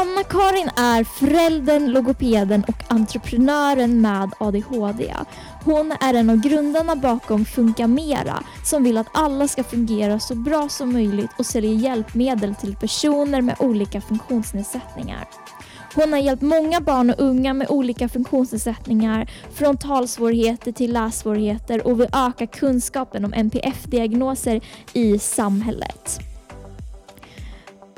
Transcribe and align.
Anna-Karin 0.00 0.70
är 0.76 1.04
föräldern, 1.04 1.86
logopeden 1.92 2.64
och 2.68 2.84
entreprenören 2.88 4.00
med 4.00 4.30
ADHD. 4.38 5.14
Hon 5.64 5.92
är 6.00 6.14
en 6.14 6.30
av 6.30 6.36
grundarna 6.36 6.96
bakom 6.96 7.44
Funka 7.44 7.86
Mera 7.86 8.42
som 8.64 8.84
vill 8.84 8.98
att 8.98 9.06
alla 9.12 9.48
ska 9.48 9.64
fungera 9.64 10.20
så 10.20 10.34
bra 10.34 10.68
som 10.68 10.92
möjligt 10.92 11.30
och 11.38 11.46
säljer 11.46 11.72
hjälpmedel 11.72 12.54
till 12.54 12.76
personer 12.76 13.42
med 13.42 13.56
olika 13.58 14.00
funktionsnedsättningar. 14.00 15.28
Hon 15.94 16.12
har 16.12 16.20
hjälpt 16.20 16.42
många 16.42 16.80
barn 16.80 17.10
och 17.10 17.20
unga 17.20 17.54
med 17.54 17.70
olika 17.70 18.08
funktionsnedsättningar 18.08 19.30
från 19.54 19.76
talsvårigheter 19.76 20.72
till 20.72 20.92
lässvårigheter 20.92 21.86
och 21.86 22.00
vill 22.00 22.08
öka 22.12 22.46
kunskapen 22.46 23.24
om 23.24 23.32
NPF-diagnoser 23.32 24.60
i 24.92 25.18
samhället. 25.18 26.29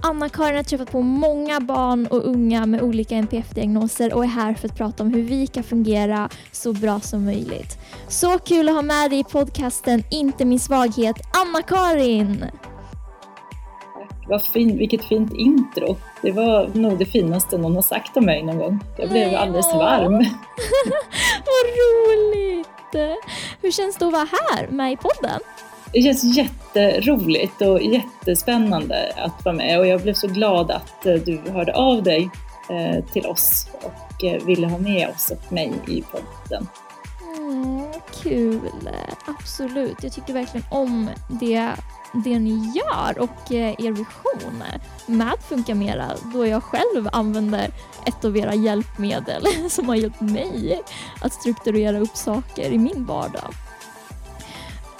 Anna-Karin 0.03 0.57
har 0.57 0.63
träffat 0.63 0.91
på 0.93 1.01
många 1.01 1.61
barn 1.61 2.07
och 2.07 2.27
unga 2.27 2.67
med 2.67 2.83
olika 2.83 3.15
NPF-diagnoser 3.17 4.15
och 4.15 4.25
är 4.25 4.29
här 4.29 4.55
för 4.55 4.69
att 4.69 4.77
prata 4.77 5.03
om 5.03 5.15
hur 5.15 5.23
vi 5.23 5.47
kan 5.47 5.63
fungera 5.63 6.29
så 6.53 6.73
bra 6.73 7.01
som 7.01 7.25
möjligt. 7.25 7.79
Så 8.09 8.39
kul 8.39 8.69
att 8.69 8.75
ha 8.75 8.83
med 8.83 9.11
dig 9.11 9.19
i 9.19 9.25
podcasten 9.25 10.05
Inte 10.11 10.45
min 10.45 10.61
svaghet, 10.61 11.17
Anna-Karin! 11.43 12.45
Vad 14.29 14.43
fin, 14.43 14.79
vilket 14.79 15.05
fint 15.05 15.33
intro. 15.35 15.97
Det 16.23 16.33
var 16.33 16.71
nog 16.75 16.99
det 16.99 17.05
finaste 17.05 17.59
någon 17.59 17.75
har 17.75 17.83
sagt 17.83 18.17
om 18.17 18.25
mig 18.25 18.43
någon 18.43 18.59
gång. 18.59 18.85
Jag 18.99 19.09
blev 19.11 19.27
Nej, 19.27 19.37
alldeles 19.37 19.67
åh. 19.73 19.79
varm. 19.79 20.13
Vad 21.47 21.65
roligt! 21.81 22.69
Hur 23.63 23.71
känns 23.71 23.97
det 23.97 24.07
att 24.07 24.13
vara 24.13 24.29
här 24.33 24.69
med 24.69 24.93
i 24.93 24.97
podden? 24.97 25.41
Det 25.93 26.03
känns 26.03 26.25
jätteroligt 26.37 27.63
och 27.63 27.83
jättespännande 27.83 29.13
att 29.17 29.45
vara 29.45 29.55
med 29.55 29.79
och 29.79 29.87
jag 29.87 30.03
blev 30.03 30.15
så 30.15 30.27
glad 30.27 30.71
att 30.71 31.07
eh, 31.07 31.15
du 31.15 31.41
hörde 31.51 31.75
av 31.75 32.03
dig 32.03 32.31
eh, 32.71 33.05
till 33.05 33.27
oss 33.27 33.69
och 33.83 34.25
eh, 34.25 34.45
ville 34.45 34.67
ha 34.67 34.79
med 34.79 35.09
oss 35.09 35.31
och 35.31 35.53
mig 35.53 35.73
i 35.89 36.03
podden. 36.03 36.69
Mm, 37.39 37.93
kul, 38.23 38.91
absolut. 39.27 40.03
Jag 40.03 40.13
tycker 40.13 40.33
verkligen 40.33 40.67
om 40.71 41.11
det, 41.29 41.71
det 42.13 42.39
ni 42.39 42.73
gör 42.75 43.19
och 43.19 43.53
er 43.53 43.93
vision 43.93 44.63
med 45.07 45.35
Funka 45.49 45.75
Mera 45.75 46.11
då 46.35 46.47
jag 46.47 46.63
själv 46.63 47.09
använder 47.13 47.71
ett 48.07 48.25
av 48.25 48.37
era 48.37 48.55
hjälpmedel 48.55 49.47
som 49.71 49.89
har 49.89 49.97
hjälpt 49.97 50.21
mig 50.21 50.83
att 51.21 51.33
strukturera 51.33 51.99
upp 51.99 52.17
saker 52.17 52.71
i 52.71 52.79
min 52.79 53.05
vardag. 53.05 53.55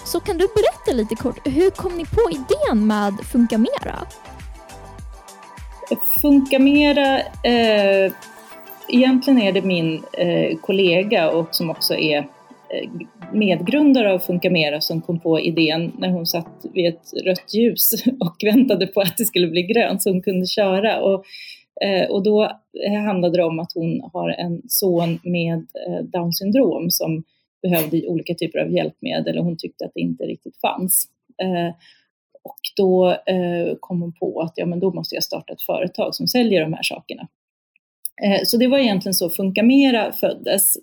Så 0.05 0.21
kan 0.21 0.39
du 0.39 0.47
berätta 0.47 0.97
lite 0.97 1.15
kort, 1.15 1.47
hur 1.49 1.71
kom 1.71 1.97
ni 1.97 2.05
på 2.05 2.31
idén 2.31 2.87
med 2.87 3.15
Funka 3.33 3.59
Mera? 3.59 3.99
Funka 6.21 6.59
Mera, 6.59 7.19
eh, 7.21 8.13
egentligen 8.89 9.43
är 9.43 9.53
det 9.53 9.63
min 9.63 10.03
eh, 10.13 10.59
kollega 10.59 11.31
och 11.31 11.55
som 11.55 11.71
också 11.71 11.95
är 11.95 12.19
eh, 12.19 12.91
medgrundare 13.33 14.13
av 14.13 14.19
Funka 14.19 14.51
Mera 14.51 14.81
som 14.81 15.03
kom 15.03 15.21
på 15.21 15.41
idén 15.41 15.93
när 15.99 16.09
hon 16.09 16.27
satt 16.27 16.67
vid 16.75 16.89
ett 16.89 17.13
rött 17.25 17.55
ljus 17.55 17.93
och 18.21 18.37
väntade 18.45 18.87
på 18.87 19.01
att 19.01 19.17
det 19.17 19.25
skulle 19.25 19.49
bli 19.49 19.63
grönt 19.63 20.03
så 20.03 20.11
hon 20.11 20.23
kunde 20.23 20.47
köra. 20.47 21.01
Och, 21.01 21.25
eh, 21.85 22.11
och 22.11 22.23
då 22.23 22.51
handlade 23.07 23.37
det 23.37 23.45
om 23.45 23.61
att 23.61 23.73
hon 23.75 24.11
har 24.13 24.29
en 24.29 24.63
son 24.69 25.19
med 25.23 25.59
eh, 25.59 25.95
Downs 25.95 26.13
Down 26.13 26.33
syndrom 26.33 26.91
som 26.91 27.25
behövde 27.63 28.07
olika 28.07 28.35
typer 28.35 28.59
av 28.59 28.71
hjälpmedel 28.71 29.39
och 29.39 29.45
hon 29.45 29.57
tyckte 29.57 29.85
att 29.85 29.93
det 29.95 30.01
inte 30.01 30.25
riktigt 30.25 30.61
fanns. 30.61 31.09
Eh, 31.43 31.75
och 32.45 32.61
då 32.77 33.11
eh, 33.11 33.77
kom 33.81 34.01
hon 34.03 34.13
på 34.13 34.41
att 34.41 34.53
ja, 34.57 34.67
men 34.67 34.81
då 34.81 34.93
måste 34.93 35.15
jag 35.15 35.25
starta 35.25 35.53
ett 35.53 35.63
företag 35.63 36.15
som 36.15 36.27
säljer 36.27 36.61
de 36.61 36.73
här 36.73 36.83
sakerna. 36.83 37.29
Eh, 38.25 38.41
så 38.45 38.57
det 38.57 38.67
var 38.67 38.79
egentligen 38.79 39.15
så 39.15 39.31
Funka 39.31 39.63
Mera 39.63 40.13
föddes. 40.13 40.77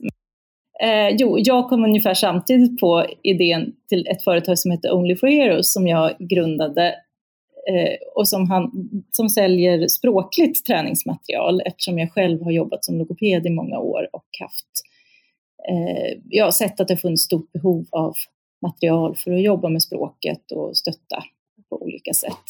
Eh, 0.84 1.16
jo, 1.18 1.40
jag 1.40 1.70
kom 1.70 1.84
ungefär 1.84 2.14
samtidigt 2.14 2.80
på 2.80 3.06
idén 3.24 3.74
till 3.90 4.08
ett 4.08 4.24
företag 4.24 4.60
som 4.60 4.72
heter 4.72 4.94
Only 4.94 5.16
for 5.16 5.28
Heroes 5.28 5.74
som 5.74 5.88
jag 5.88 6.16
grundade 6.20 6.88
eh, 7.70 7.96
och 8.16 8.28
som, 8.28 8.50
han, 8.50 8.72
som 9.12 9.30
säljer 9.30 9.88
språkligt 9.88 10.66
träningsmaterial 10.66 11.62
eftersom 11.66 12.00
jag 12.00 12.12
själv 12.12 12.44
har 12.44 12.52
jobbat 12.52 12.86
som 12.86 12.98
logoped 12.98 13.46
i 13.46 13.50
många 13.50 13.80
år 13.80 14.10
och 14.14 14.28
haft 14.40 14.66
eh, 14.72 14.89
Eh, 15.69 16.18
jag 16.30 16.46
har 16.46 16.52
sett 16.52 16.80
att 16.80 16.88
det 16.88 16.97
funnits 16.97 17.24
stort 17.24 17.52
behov 17.52 17.85
av 17.91 18.13
material 18.62 19.16
för 19.16 19.31
att 19.31 19.41
jobba 19.41 19.69
med 19.69 19.84
språket 19.84 20.52
och 20.52 20.78
stötta 20.78 21.24
på 21.69 21.81
olika 21.81 22.13
sätt. 22.13 22.44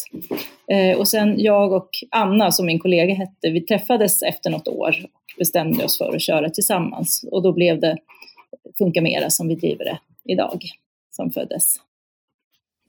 Eh, 0.71 0.97
och 0.97 1.07
sen 1.07 1.39
jag 1.39 1.73
och 1.73 1.89
Anna, 2.11 2.51
som 2.51 2.65
min 2.65 2.79
kollega 2.79 3.13
hette, 3.13 3.49
vi 3.49 3.61
träffades 3.61 4.21
efter 4.21 4.49
något 4.49 4.67
år 4.67 4.95
och 5.03 5.37
bestämde 5.37 5.85
oss 5.85 5.97
för 5.97 6.15
att 6.15 6.21
köra 6.21 6.49
tillsammans. 6.49 7.25
Och 7.31 7.41
då 7.41 7.53
blev 7.53 7.79
det 7.79 7.97
Funka 8.77 9.01
Mera 9.01 9.29
som 9.29 9.47
vi 9.47 9.55
driver 9.55 9.85
det 9.85 9.99
idag, 10.25 10.63
som 11.09 11.31
föddes. 11.31 11.79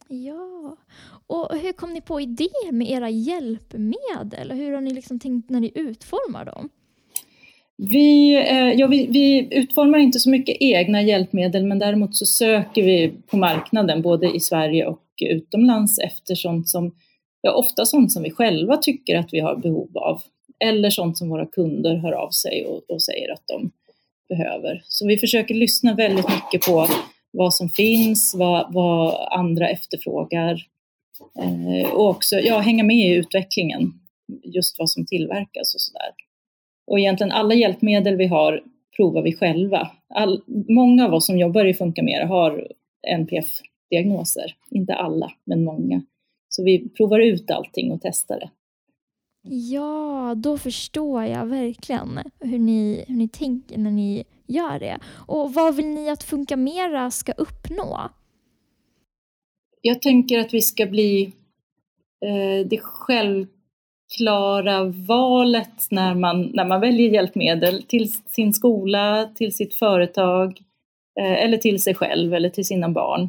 Ja, 0.08 0.76
och 1.26 1.56
hur 1.56 1.72
kom 1.72 1.92
ni 1.92 2.00
på 2.00 2.20
idén 2.20 2.48
med 2.72 2.90
era 2.90 3.10
hjälpmedel? 3.10 4.50
Hur 4.50 4.72
har 4.72 4.80
ni 4.80 4.90
liksom 4.90 5.20
tänkt 5.20 5.50
när 5.50 5.60
ni 5.60 5.72
utformar 5.74 6.44
dem? 6.44 6.68
Vi, 7.88 8.34
eh, 8.34 8.72
ja, 8.72 8.86
vi, 8.86 9.06
vi, 9.06 9.48
utformar 9.50 9.98
inte 9.98 10.20
så 10.20 10.30
mycket 10.30 10.56
egna 10.60 11.02
hjälpmedel 11.02 11.64
men 11.64 11.78
däremot 11.78 12.16
så 12.16 12.26
söker 12.26 12.82
vi 12.82 13.12
på 13.26 13.36
marknaden 13.36 14.02
både 14.02 14.36
i 14.36 14.40
Sverige 14.40 14.86
och 14.86 15.02
utomlands 15.22 15.98
efter 15.98 16.34
sånt 16.34 16.68
som, 16.68 16.94
ja 17.40 17.52
ofta 17.52 17.84
sånt 17.84 18.12
som 18.12 18.22
vi 18.22 18.30
själva 18.30 18.76
tycker 18.76 19.16
att 19.16 19.28
vi 19.32 19.40
har 19.40 19.56
behov 19.56 19.98
av 19.98 20.22
eller 20.64 20.90
sånt 20.90 21.18
som 21.18 21.28
våra 21.28 21.46
kunder 21.46 21.96
hör 21.96 22.12
av 22.12 22.30
sig 22.30 22.64
och, 22.64 22.90
och 22.90 23.02
säger 23.02 23.32
att 23.32 23.42
de 23.46 23.70
behöver. 24.28 24.82
Så 24.84 25.06
vi 25.06 25.18
försöker 25.18 25.54
lyssna 25.54 25.94
väldigt 25.94 26.28
mycket 26.28 26.66
på 26.66 26.86
vad 27.30 27.54
som 27.54 27.68
finns, 27.68 28.34
vad, 28.38 28.74
vad 28.74 29.28
andra 29.32 29.68
efterfrågar 29.68 30.66
eh, 31.38 31.90
och 31.90 32.08
också 32.08 32.36
ja, 32.40 32.58
hänga 32.58 32.84
med 32.84 33.06
i 33.06 33.14
utvecklingen, 33.14 33.92
just 34.44 34.78
vad 34.78 34.90
som 34.90 35.06
tillverkas 35.06 35.74
och 35.74 35.80
sådär. 35.80 36.29
Och 36.90 36.98
egentligen 36.98 37.32
alla 37.32 37.54
hjälpmedel 37.54 38.16
vi 38.16 38.26
har 38.26 38.62
provar 38.96 39.22
vi 39.22 39.32
själva. 39.32 39.90
All, 40.14 40.42
många 40.68 41.06
av 41.06 41.14
oss 41.14 41.26
som 41.26 41.38
jobbar 41.38 41.64
i 41.64 41.74
Funka 41.74 42.02
Mera 42.02 42.26
har 42.26 42.68
NPF-diagnoser. 43.08 44.56
Inte 44.70 44.94
alla, 44.94 45.32
men 45.44 45.64
många. 45.64 46.02
Så 46.48 46.64
vi 46.64 46.88
provar 46.88 47.20
ut 47.20 47.50
allting 47.50 47.92
och 47.92 48.00
testar 48.02 48.40
det. 48.40 48.50
Ja, 49.42 50.34
då 50.36 50.58
förstår 50.58 51.24
jag 51.24 51.46
verkligen 51.46 52.20
hur 52.40 52.58
ni, 52.58 53.04
hur 53.08 53.16
ni 53.16 53.28
tänker 53.28 53.78
när 53.78 53.90
ni 53.90 54.24
gör 54.46 54.78
det. 54.78 54.98
Och 55.26 55.54
vad 55.54 55.76
vill 55.76 55.86
ni 55.86 56.10
att 56.10 56.22
Funka 56.22 56.56
Mera 56.56 57.10
ska 57.10 57.32
uppnå? 57.32 58.08
Jag 59.80 60.02
tänker 60.02 60.38
att 60.38 60.54
vi 60.54 60.60
ska 60.60 60.86
bli 60.86 61.22
eh, 62.24 62.66
det 62.66 62.80
själv 62.82 63.46
klara 64.16 64.84
valet 64.84 65.86
när 65.90 66.14
man, 66.14 66.42
när 66.42 66.64
man 66.64 66.80
väljer 66.80 67.10
hjälpmedel 67.10 67.82
till 67.82 68.12
sin 68.12 68.52
skola, 68.52 69.30
till 69.34 69.54
sitt 69.54 69.74
företag 69.74 70.60
eh, 71.20 71.44
eller 71.44 71.56
till 71.56 71.82
sig 71.82 71.94
själv 71.94 72.34
eller 72.34 72.48
till 72.50 72.64
sina 72.64 72.88
barn. 72.88 73.28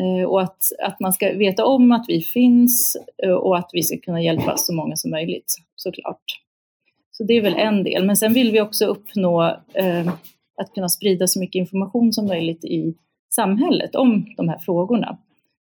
Eh, 0.00 0.28
och 0.28 0.42
att, 0.42 0.62
att 0.82 1.00
man 1.00 1.12
ska 1.12 1.32
veta 1.32 1.64
om 1.64 1.92
att 1.92 2.04
vi 2.08 2.22
finns 2.22 2.96
eh, 3.22 3.32
och 3.32 3.58
att 3.58 3.70
vi 3.72 3.82
ska 3.82 3.98
kunna 3.98 4.22
hjälpa 4.22 4.56
så 4.56 4.74
många 4.74 4.96
som 4.96 5.10
möjligt 5.10 5.54
såklart. 5.76 6.24
Så 7.10 7.24
det 7.24 7.34
är 7.34 7.42
väl 7.42 7.54
en 7.54 7.84
del. 7.84 8.06
Men 8.06 8.16
sen 8.16 8.32
vill 8.32 8.52
vi 8.52 8.60
också 8.60 8.86
uppnå 8.86 9.42
eh, 9.74 10.08
att 10.56 10.74
kunna 10.74 10.88
sprida 10.88 11.26
så 11.26 11.40
mycket 11.40 11.60
information 11.60 12.12
som 12.12 12.26
möjligt 12.26 12.64
i 12.64 12.94
samhället 13.34 13.94
om 13.94 14.34
de 14.36 14.48
här 14.48 14.58
frågorna. 14.58 15.18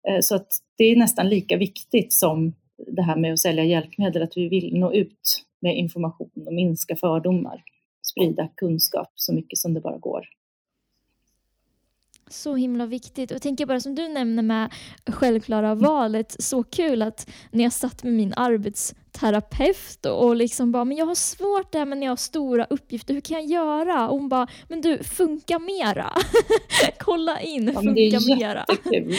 Eh, 0.08 0.20
så 0.20 0.36
att 0.36 0.48
det 0.78 0.84
är 0.84 0.96
nästan 0.96 1.28
lika 1.28 1.56
viktigt 1.56 2.12
som 2.12 2.52
det 2.78 3.02
här 3.02 3.16
med 3.16 3.32
att 3.32 3.38
sälja 3.38 3.64
hjälpmedel, 3.64 4.22
att 4.22 4.36
vi 4.36 4.48
vill 4.48 4.78
nå 4.78 4.92
ut 4.92 5.44
med 5.60 5.76
information 5.78 6.30
och 6.46 6.54
minska 6.54 6.96
fördomar, 6.96 7.62
sprida 8.02 8.48
kunskap 8.54 9.12
så 9.14 9.34
mycket 9.34 9.58
som 9.58 9.74
det 9.74 9.80
bara 9.80 9.98
går. 9.98 10.28
Så 12.30 12.54
himla 12.54 12.86
viktigt. 12.86 13.30
Och 13.30 13.42
tänker 13.42 13.66
bara 13.66 13.80
som 13.80 13.94
du 13.94 14.08
nämner 14.08 14.42
med 14.42 14.72
självklara 15.06 15.74
valet, 15.74 16.36
så 16.38 16.62
kul 16.62 17.02
att 17.02 17.30
när 17.50 17.64
jag 17.64 17.72
satt 17.72 18.02
med 18.02 18.12
min 18.12 18.34
arbetsterapeut 18.36 20.06
och 20.06 20.36
liksom 20.36 20.72
bara, 20.72 20.84
men 20.84 20.96
jag 20.96 21.06
har 21.06 21.14
svårt 21.14 21.72
det 21.72 21.78
här 21.78 21.86
med 21.86 21.98
när 21.98 22.06
jag 22.06 22.10
har 22.10 22.16
stora 22.16 22.64
uppgifter, 22.64 23.14
hur 23.14 23.20
kan 23.20 23.36
jag 23.36 23.46
göra? 23.46 24.08
Och 24.08 24.18
hon 24.18 24.28
bara, 24.28 24.46
men 24.68 24.80
du, 24.80 25.02
funka 25.04 25.58
mera. 25.58 26.12
Kolla 26.98 27.40
in, 27.40 27.72
ja, 27.74 27.80
funka 27.80 28.20
mera. 28.36 28.64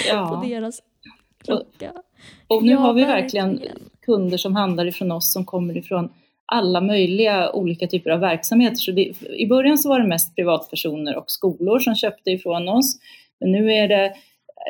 Ja. 0.08 0.42
på 0.42 0.48
deras 0.48 0.82
klocka. 1.48 1.94
Och 2.48 2.64
nu 2.64 2.72
ja, 2.72 2.78
har 2.78 2.94
vi 2.94 3.04
verkligen, 3.04 3.50
verkligen 3.50 3.78
kunder 4.06 4.38
som 4.38 4.56
handlar 4.56 4.86
ifrån 4.86 5.12
oss 5.12 5.32
som 5.32 5.46
kommer 5.46 5.78
ifrån 5.78 6.10
alla 6.46 6.82
möjliga 6.82 7.52
olika 7.52 7.88
typer 7.88 8.10
av 8.10 8.20
verksamheter. 8.20 8.76
Så 8.76 8.92
det, 8.92 9.14
I 9.38 9.48
början 9.48 9.78
så 9.78 9.90
var 9.90 10.00
det 10.00 10.08
mest 10.08 10.36
privatpersoner 10.36 11.18
och 11.18 11.32
skolor 11.32 11.80
som 11.80 11.96
köpte 11.96 12.32
ifrån 12.32 12.70
oss. 12.70 12.98
Men 13.40 13.52
nu 13.52 13.74
är 13.74 13.88
det 13.88 14.06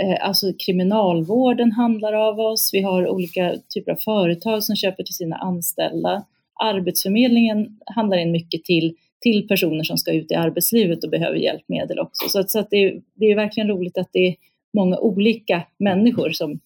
eh, 0.04 0.28
alltså 0.28 0.54
kriminalvården 0.66 1.72
handlar 1.72 2.14
av 2.14 2.40
oss. 2.40 2.70
Vi 2.74 2.82
har 2.82 3.08
olika 3.08 3.56
typer 3.74 3.92
av 3.92 3.96
företag 3.96 4.64
som 4.64 4.76
köper 4.76 5.04
till 5.04 5.16
sina 5.16 5.36
anställda. 5.36 6.26
Arbetsförmedlingen 6.64 7.80
handlar 7.96 8.18
in 8.18 8.32
mycket 8.32 8.64
till, 8.64 8.96
till 9.22 9.48
personer 9.48 9.84
som 9.84 9.98
ska 9.98 10.12
ut 10.12 10.32
i 10.32 10.36
arbetslivet 10.36 11.04
och 11.04 11.10
behöver 11.10 11.38
hjälpmedel 11.38 12.00
också. 12.00 12.30
Så, 12.30 12.44
så 12.48 12.60
att 12.60 12.70
det, 12.70 13.02
det 13.16 13.26
är 13.26 13.36
verkligen 13.36 13.70
roligt 13.70 13.98
att 13.98 14.10
det 14.12 14.28
är 14.28 14.36
många 14.74 14.98
olika 14.98 15.64
människor 15.78 16.32
som, 16.32 16.60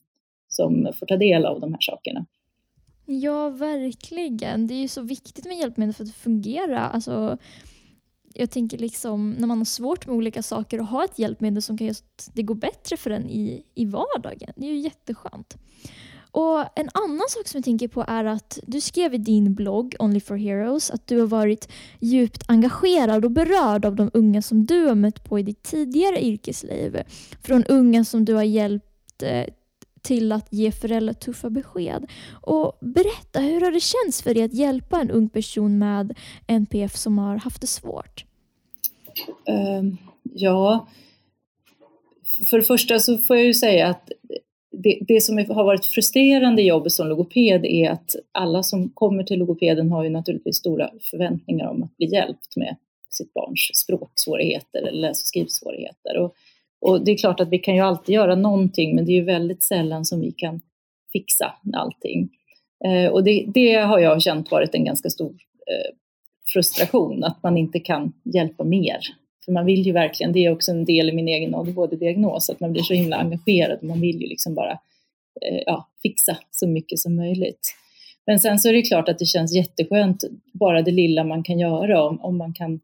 som 0.51 0.91
får 0.99 1.05
ta 1.05 1.17
del 1.17 1.45
av 1.45 1.59
de 1.59 1.73
här 1.73 1.81
sakerna. 1.81 2.25
Ja, 3.05 3.49
verkligen. 3.49 4.67
Det 4.67 4.73
är 4.73 4.81
ju 4.81 4.87
så 4.87 5.01
viktigt 5.01 5.45
med 5.45 5.57
hjälpmedel 5.57 5.93
för 5.93 6.03
att 6.03 6.15
fungera. 6.15 6.79
Alltså, 6.79 7.37
jag 8.33 8.51
tänker 8.51 8.77
liksom 8.77 9.31
när 9.31 9.47
man 9.47 9.57
har 9.57 9.65
svårt 9.65 10.07
med 10.07 10.15
olika 10.15 10.43
saker 10.43 10.79
och 10.79 10.87
ha 10.87 11.05
ett 11.05 11.19
hjälpmedel 11.19 11.61
som 11.61 11.77
kan 11.77 11.87
göra 11.87 11.95
att 11.95 12.29
det 12.33 12.43
går 12.43 12.55
bättre 12.55 12.97
för 12.97 13.09
en 13.09 13.29
i, 13.29 13.63
i 13.75 13.85
vardagen. 13.85 14.53
Det 14.55 14.65
är 14.65 14.69
ju 14.69 14.79
jätteskönt. 14.79 15.57
Och 16.31 16.79
En 16.79 16.89
annan 16.93 17.25
sak 17.29 17.47
som 17.47 17.57
jag 17.57 17.63
tänker 17.63 17.87
på 17.87 18.05
är 18.07 18.25
att 18.25 18.59
du 18.67 18.81
skrev 18.81 19.13
i 19.13 19.17
din 19.17 19.53
blogg 19.53 19.95
Only 19.99 20.19
for 20.19 20.35
Heroes 20.35 20.91
att 20.91 21.07
du 21.07 21.19
har 21.19 21.27
varit 21.27 21.71
djupt 21.99 22.43
engagerad 22.47 23.25
och 23.25 23.31
berörd 23.31 23.85
av 23.85 23.95
de 23.95 24.11
unga 24.13 24.41
som 24.41 24.65
du 24.65 24.85
har 24.85 24.95
mött 24.95 25.23
på 25.23 25.39
i 25.39 25.43
ditt 25.43 25.63
tidigare 25.63 26.25
yrkesliv. 26.25 27.01
Från 27.43 27.63
unga 27.63 28.03
som 28.05 28.25
du 28.25 28.33
har 28.33 28.43
hjälpt 28.43 29.23
eh, 29.23 29.45
till 30.01 30.31
att 30.31 30.47
ge 30.49 30.71
föräldrar 30.71 31.13
tuffa 31.13 31.49
besked. 31.49 32.05
Och 32.41 32.77
berätta, 32.81 33.39
hur 33.39 33.61
har 33.61 33.71
det 33.71 33.79
känts 33.79 34.21
för 34.21 34.33
dig 34.33 34.43
att 34.43 34.53
hjälpa 34.53 35.01
en 35.01 35.11
ung 35.11 35.29
person 35.29 35.77
med 35.77 36.17
NPF 36.47 36.95
som 36.95 37.17
har 37.17 37.37
haft 37.37 37.61
det 37.61 37.67
svårt? 37.67 38.25
Uh, 39.49 39.93
ja, 40.23 40.87
för 42.45 42.57
det 42.57 42.63
första 42.63 42.99
så 42.99 43.17
får 43.17 43.35
jag 43.35 43.45
ju 43.45 43.53
säga 43.53 43.87
att 43.87 44.11
det, 44.71 44.97
det 45.07 45.21
som 45.21 45.37
har 45.37 45.63
varit 45.63 45.85
frustrerande 45.85 46.61
i 46.61 46.67
jobbet 46.67 46.91
som 46.91 47.07
logoped 47.07 47.65
är 47.65 47.89
att 47.89 48.15
alla 48.31 48.63
som 48.63 48.89
kommer 48.89 49.23
till 49.23 49.39
logopeden 49.39 49.91
har 49.91 50.03
ju 50.03 50.09
naturligtvis 50.09 50.57
stora 50.57 50.89
förväntningar 51.01 51.67
om 51.67 51.83
att 51.83 51.97
bli 51.97 52.13
hjälpt 52.13 52.55
med 52.55 52.75
sitt 53.09 53.33
barns 53.33 53.69
språksvårigheter 53.73 54.79
eller 54.79 55.01
läs 55.01 55.21
och 55.21 55.27
skrivsvårigheter. 55.27 56.17
Och 56.17 56.35
och 56.81 57.05
det 57.05 57.11
är 57.11 57.17
klart 57.17 57.39
att 57.39 57.49
vi 57.49 57.59
kan 57.59 57.75
ju 57.75 57.81
alltid 57.81 58.15
göra 58.15 58.35
någonting, 58.35 58.95
men 58.95 59.05
det 59.05 59.11
är 59.11 59.15
ju 59.15 59.23
väldigt 59.23 59.63
sällan 59.63 60.05
som 60.05 60.21
vi 60.21 60.31
kan 60.31 60.61
fixa 61.11 61.53
allting. 61.73 62.29
Eh, 62.85 63.11
och 63.11 63.23
det, 63.23 63.45
det, 63.47 63.75
har 63.75 63.99
jag 63.99 64.21
känt 64.21 64.51
varit 64.51 64.75
en 64.75 64.85
ganska 64.85 65.09
stor 65.09 65.31
eh, 65.67 65.95
frustration, 66.53 67.23
att 67.23 67.43
man 67.43 67.57
inte 67.57 67.79
kan 67.79 68.13
hjälpa 68.23 68.63
mer. 68.63 68.99
För 69.45 69.51
man 69.51 69.65
vill 69.65 69.81
ju 69.81 69.91
verkligen, 69.91 70.33
det 70.33 70.45
är 70.45 70.51
också 70.51 70.71
en 70.71 70.85
del 70.85 71.09
i 71.09 71.13
min 71.13 71.27
egen 71.27 71.55
ADHD-diagnos, 71.55 72.49
att 72.49 72.59
man 72.59 72.71
blir 72.71 72.81
så 72.81 72.93
himla 72.93 73.17
engagerad 73.17 73.77
och 73.77 73.83
man 73.83 74.01
vill 74.01 74.21
ju 74.21 74.27
liksom 74.27 74.55
bara 74.55 74.71
eh, 74.71 75.61
ja, 75.65 75.89
fixa 76.01 76.37
så 76.51 76.67
mycket 76.67 76.99
som 76.99 77.15
möjligt. 77.15 77.75
Men 78.25 78.39
sen 78.39 78.59
så 78.59 78.69
är 78.69 78.73
det 78.73 78.81
klart 78.81 79.09
att 79.09 79.19
det 79.19 79.25
känns 79.25 79.55
jätteskönt, 79.55 80.23
bara 80.53 80.81
det 80.81 80.91
lilla 80.91 81.23
man 81.23 81.43
kan 81.43 81.59
göra, 81.59 82.03
om, 82.03 82.21
om 82.21 82.37
man 82.37 82.53
kan 82.53 82.79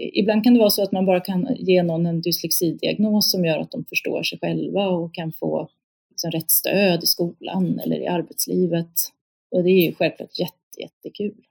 ibland 0.00 0.44
kan 0.44 0.54
det 0.54 0.60
vara 0.60 0.70
så 0.70 0.82
att 0.82 0.92
man 0.92 1.06
bara 1.06 1.20
kan 1.20 1.56
ge 1.58 1.82
någon 1.82 2.06
en 2.06 2.20
dyslexidiagnos 2.20 3.30
som 3.30 3.44
gör 3.44 3.58
att 3.58 3.70
de 3.70 3.84
förstår 3.84 4.22
sig 4.22 4.38
själva 4.38 4.88
och 4.88 5.14
kan 5.14 5.32
få 5.32 5.68
liksom 6.10 6.30
rätt 6.30 6.50
stöd 6.50 7.02
i 7.02 7.06
skolan 7.06 7.80
eller 7.84 8.00
i 8.00 8.06
arbetslivet. 8.06 8.92
Och 9.50 9.62
det 9.62 9.70
är 9.70 9.86
ju 9.86 9.94
självklart 9.94 10.38
jätte, 10.38 10.80
jättekul. 10.80 11.44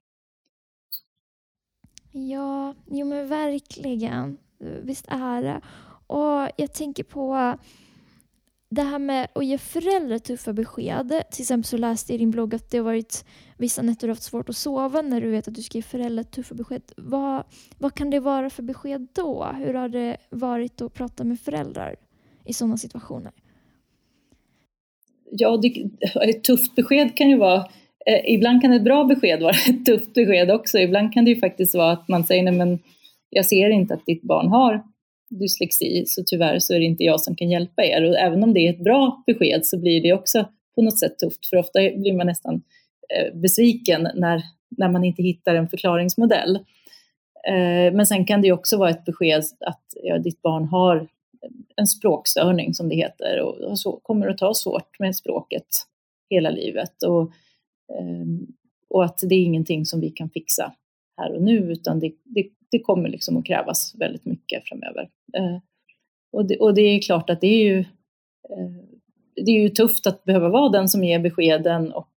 Ja, 2.12 2.76
jo 2.92 3.06
men 3.06 3.28
verkligen. 3.28 4.38
Visst 4.82 5.06
är 5.08 5.44
det. 5.44 5.62
Och 6.08 6.50
jag 6.58 6.74
tänker 6.74 7.04
på 7.04 7.58
det 8.70 8.82
här 8.82 9.00
med 9.00 9.28
att 9.36 9.46
ge 9.46 9.58
föräldrar 9.58 10.18
tuffa 10.18 10.54
besked. 10.54 11.24
Till 11.32 11.42
exempel 11.42 11.64
så 11.64 11.78
läste 11.78 12.14
jag 12.14 12.16
i 12.16 12.20
din 12.20 12.32
blogg 12.32 12.56
att 12.56 12.72
det 12.72 12.78
har 12.78 12.86
varit 12.86 13.26
vissa 13.58 13.82
nätter 13.82 14.08
du 14.08 14.12
har 14.12 14.16
haft 14.16 14.24
svårt 14.24 14.50
att 14.50 14.56
sova 14.56 15.02
när 15.02 15.22
du 15.22 15.32
vet 15.32 15.48
att 15.48 15.56
du 15.56 15.62
ska 15.62 15.78
ge 15.78 15.82
föräldrar 15.82 16.24
tuffa 16.24 16.56
besked. 16.56 16.82
Vad, 16.98 17.44
vad 17.78 17.94
kan 17.94 18.10
det 18.10 18.20
vara 18.20 18.50
för 18.50 18.64
besked 18.64 19.08
då? 19.14 19.46
Hur 19.58 19.74
har 19.74 19.90
det 19.90 20.18
varit 20.30 20.82
att 20.82 20.94
prata 20.94 21.24
med 21.24 21.40
föräldrar 21.40 21.96
i 22.46 22.54
sådana 22.54 22.78
situationer? 22.78 23.32
Ja, 25.32 25.58
det, 25.58 25.90
ett 26.30 26.44
tufft 26.44 26.76
besked 26.76 27.18
kan 27.18 27.30
ju 27.30 27.38
vara 27.38 27.70
eh, 28.06 28.34
Ibland 28.34 28.62
kan 28.62 28.74
ett 28.74 28.84
bra 28.84 29.04
besked 29.04 29.42
vara 29.42 29.56
ett 29.70 29.86
tufft 29.86 30.14
besked 30.14 30.52
också. 30.52 30.78
Ibland 30.78 31.14
kan 31.14 31.26
det 31.26 31.32
ju 31.32 31.40
faktiskt 31.40 31.76
vara 31.76 31.92
att 31.92 32.08
man 32.08 32.24
säger 32.24 32.44
nej 32.44 32.54
men 32.54 32.80
jag 33.30 33.46
ser 33.46 33.70
inte 33.70 33.94
att 33.94 34.06
ditt 34.06 34.22
barn 34.22 34.48
har 34.48 34.84
dyslexi, 35.30 36.04
så 36.08 36.24
tyvärr 36.26 36.60
så 36.60 36.74
är 36.74 36.80
det 36.80 36.86
inte 36.86 37.04
jag 37.04 37.22
som 37.22 37.36
kan 37.36 37.50
hjälpa 37.50 37.84
er. 37.84 38.10
Och 38.10 38.18
även 38.18 38.44
om 38.44 38.54
det 38.54 38.60
är 38.60 38.70
ett 38.70 38.84
bra 38.84 39.24
besked 39.28 39.66
så 39.66 39.80
blir 39.80 40.02
det 40.02 40.14
också 40.14 40.46
på 40.76 40.82
något 40.82 41.00
sätt 41.00 41.20
tufft, 41.20 41.46
för 41.46 41.58
ofta 41.58 41.80
blir 41.80 42.14
man 42.14 42.28
nästan 42.28 42.62
eh, 43.16 43.40
besviken 43.40 44.08
när, 44.16 44.42
när 44.70 44.90
man 44.90 45.04
inte 45.04 45.24
hittar 45.24 45.56
en 45.56 45.70
förklaringsmodell. 45.70 46.56
Eh, 47.48 47.94
men 47.94 48.06
sen 48.06 48.26
kan 48.26 48.42
det 48.42 48.52
också 48.52 48.78
vara 48.78 48.90
ett 48.90 49.06
besked 49.06 49.44
att 49.60 49.84
ja, 50.04 50.18
ditt 50.18 50.42
barn 50.42 50.66
har 50.66 51.08
en 51.76 51.88
språkstörning 51.88 52.74
som 52.74 52.90
det 52.90 52.96
heter 52.96 53.42
och 53.42 53.80
så 53.80 54.00
kommer 54.04 54.28
att 54.28 54.38
ta 54.38 54.54
svårt 54.54 55.00
med 55.00 55.16
språket 55.16 55.68
hela 56.30 56.50
livet. 56.50 57.04
Och, 57.04 57.32
ehm, 58.00 58.48
och 58.90 59.06
att 59.06 59.20
det 59.30 59.36
är 59.36 59.44
ingenting 59.44 59.86
som 59.86 60.00
vi 60.02 60.10
kan 60.10 60.30
fixa 60.30 60.74
här 61.20 61.36
och 61.36 61.42
nu 61.42 61.72
utan 61.72 62.00
det, 62.00 62.14
det, 62.24 62.48
det 62.72 62.80
kommer 62.80 63.10
liksom 63.10 63.38
att 63.38 63.46
krävas 63.46 63.96
väldigt 63.98 64.26
mycket 64.26 64.64
framöver. 64.66 65.10
Eh, 65.38 65.58
och, 66.32 66.48
det, 66.48 66.58
och 66.58 66.74
det 66.74 66.82
är 66.82 67.02
klart 67.02 67.30
att 67.30 67.42
det 67.42 67.48
är 67.48 67.64
ju 67.64 67.80
eh, 67.80 68.90
det 69.36 69.52
är 69.52 69.62
ju 69.62 69.70
tufft 69.70 70.08
att 70.08 70.24
behöva 70.24 70.50
vara 70.50 70.70
den 70.70 70.90
som 70.90 71.04
ger 71.04 71.20
beskeden 71.20 71.92
och 71.92 72.12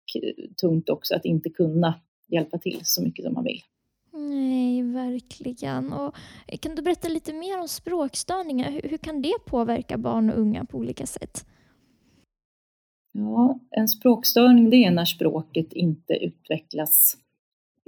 tungt 0.62 0.90
också 0.90 1.16
att 1.16 1.26
inte 1.26 1.50
kunna 1.50 1.94
hjälpa 2.28 2.58
till 2.58 2.80
så 2.84 3.04
mycket 3.04 3.26
som 3.26 3.34
man 3.34 3.44
vill. 3.44 3.62
Nej, 4.14 4.84
verkligen. 4.84 5.94
Och 5.94 6.16
kan 6.60 6.76
du 6.76 6.82
berätta 6.82 7.08
lite 7.08 7.34
mer 7.34 7.60
om 7.60 7.68
språkstörningar? 7.68 8.72
Hur, 8.72 8.82
hur 8.90 8.98
kan 8.98 9.22
det 9.22 9.34
påverka 9.46 9.98
barn 9.98 10.30
och 10.30 10.40
unga 10.40 10.66
på 10.66 10.78
olika 10.78 11.06
sätt? 11.06 11.46
Ja, 13.14 13.60
en 13.72 13.88
språkstörning 13.88 14.70
det 14.70 14.76
är 14.76 14.92
när 14.92 15.06
språket 15.06 15.74
inte 15.74 16.14
utvecklas 16.14 17.18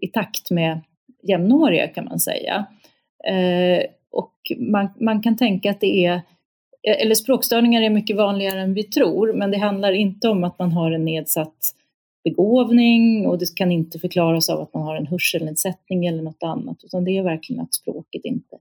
i 0.01 0.08
takt 0.08 0.51
med 0.51 0.82
jämnåriga 1.24 1.88
kan 1.88 2.06
man 2.06 2.20
säga. 2.20 2.65
Eh, 3.27 3.86
och 4.12 4.34
man, 4.58 4.89
man 5.00 5.22
kan 5.22 5.38
tänka 5.38 5.72
att 5.72 5.82
det 5.82 6.06
är 6.06 6.13
eh, 6.88 7.01
eller 7.01 7.15
språkstörningar 7.15 7.82
är 7.82 7.89
mycket 7.89 8.15
vanligare 8.15 8.62
än 8.62 8.74
vi 8.74 8.84
tror, 8.84 9.34
men 9.34 9.51
det 9.51 9.58
handlar 9.58 9.92
inte 9.92 10.30
om 10.30 10.44
att 10.44 10.60
man 10.60 10.72
har 10.72 10.92
en 10.92 11.06
nedsatt 11.06 11.75
begåvning 12.24 13.27
och 13.27 13.38
det 13.38 13.56
kan 13.56 13.72
inte 13.72 14.00
förklaras 14.00 14.50
av 14.50 14.62
att 14.62 14.74
man 14.74 14.84
har 14.84 14.96
en 14.96 15.08
hörselnedsättning 15.08 16.06
eller 16.06 16.24
något 16.24 16.44
annat, 16.44 16.84
utan 16.84 17.03
det 17.06 17.18
är 17.18 17.24
verkligen 17.24 17.62
att 17.62 17.74
språket 17.74 18.25
inte, 18.25 18.58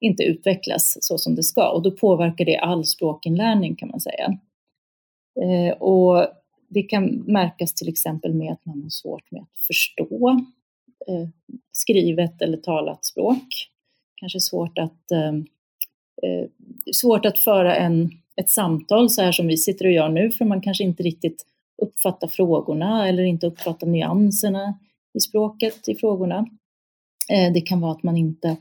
inte 0.00 0.22
utvecklas 0.22 0.98
så 1.00 1.18
som 1.18 1.34
det 1.34 1.42
ska 1.42 1.68
och 1.70 1.82
då 1.82 1.90
påverkar 1.90 2.44
det 2.44 2.56
all 2.56 2.84
språkinlärning 2.84 3.76
kan 3.76 3.88
man 3.88 4.00
säga. 4.00 4.38
Eh, 5.42 5.76
och 5.76 6.26
det 6.68 6.82
kan 6.82 7.04
märkas 7.06 7.74
till 7.74 7.88
exempel 7.88 8.34
med 8.34 8.52
att 8.52 8.66
man 8.66 8.82
har 8.82 8.90
svårt 8.90 9.30
med 9.30 9.42
att 9.42 9.58
förstå 9.66 10.40
Eh, 11.08 11.28
skrivet 11.72 12.42
eller 12.42 12.56
talat 12.56 13.04
språk. 13.04 13.70
Kanske 14.14 14.40
svårt 14.40 14.78
att 14.78 15.10
ehm, 15.10 15.46
eh, 16.22 16.48
svårt 16.92 17.26
att 17.26 17.38
föra 17.38 17.76
en, 17.76 18.10
ett 18.36 18.50
samtal 18.50 19.10
så 19.10 19.22
här 19.22 19.32
som 19.32 19.46
vi 19.46 19.56
sitter 19.56 19.84
och 19.84 19.92
gör 19.92 20.08
nu, 20.08 20.30
för 20.30 20.44
man 20.44 20.60
kanske 20.60 20.84
inte 20.84 21.02
riktigt 21.02 21.46
uppfattar 21.82 22.28
frågorna 22.28 23.08
eller 23.08 23.22
inte 23.22 23.46
uppfattar 23.46 23.86
nyanserna 23.86 24.78
i 25.14 25.20
språket 25.20 25.88
i 25.88 25.94
frågorna. 25.94 26.46
Eh, 27.32 27.52
det 27.52 27.60
kan 27.60 27.80
vara 27.80 27.92
att 27.92 28.02
man 28.02 28.16
inte 28.16 28.56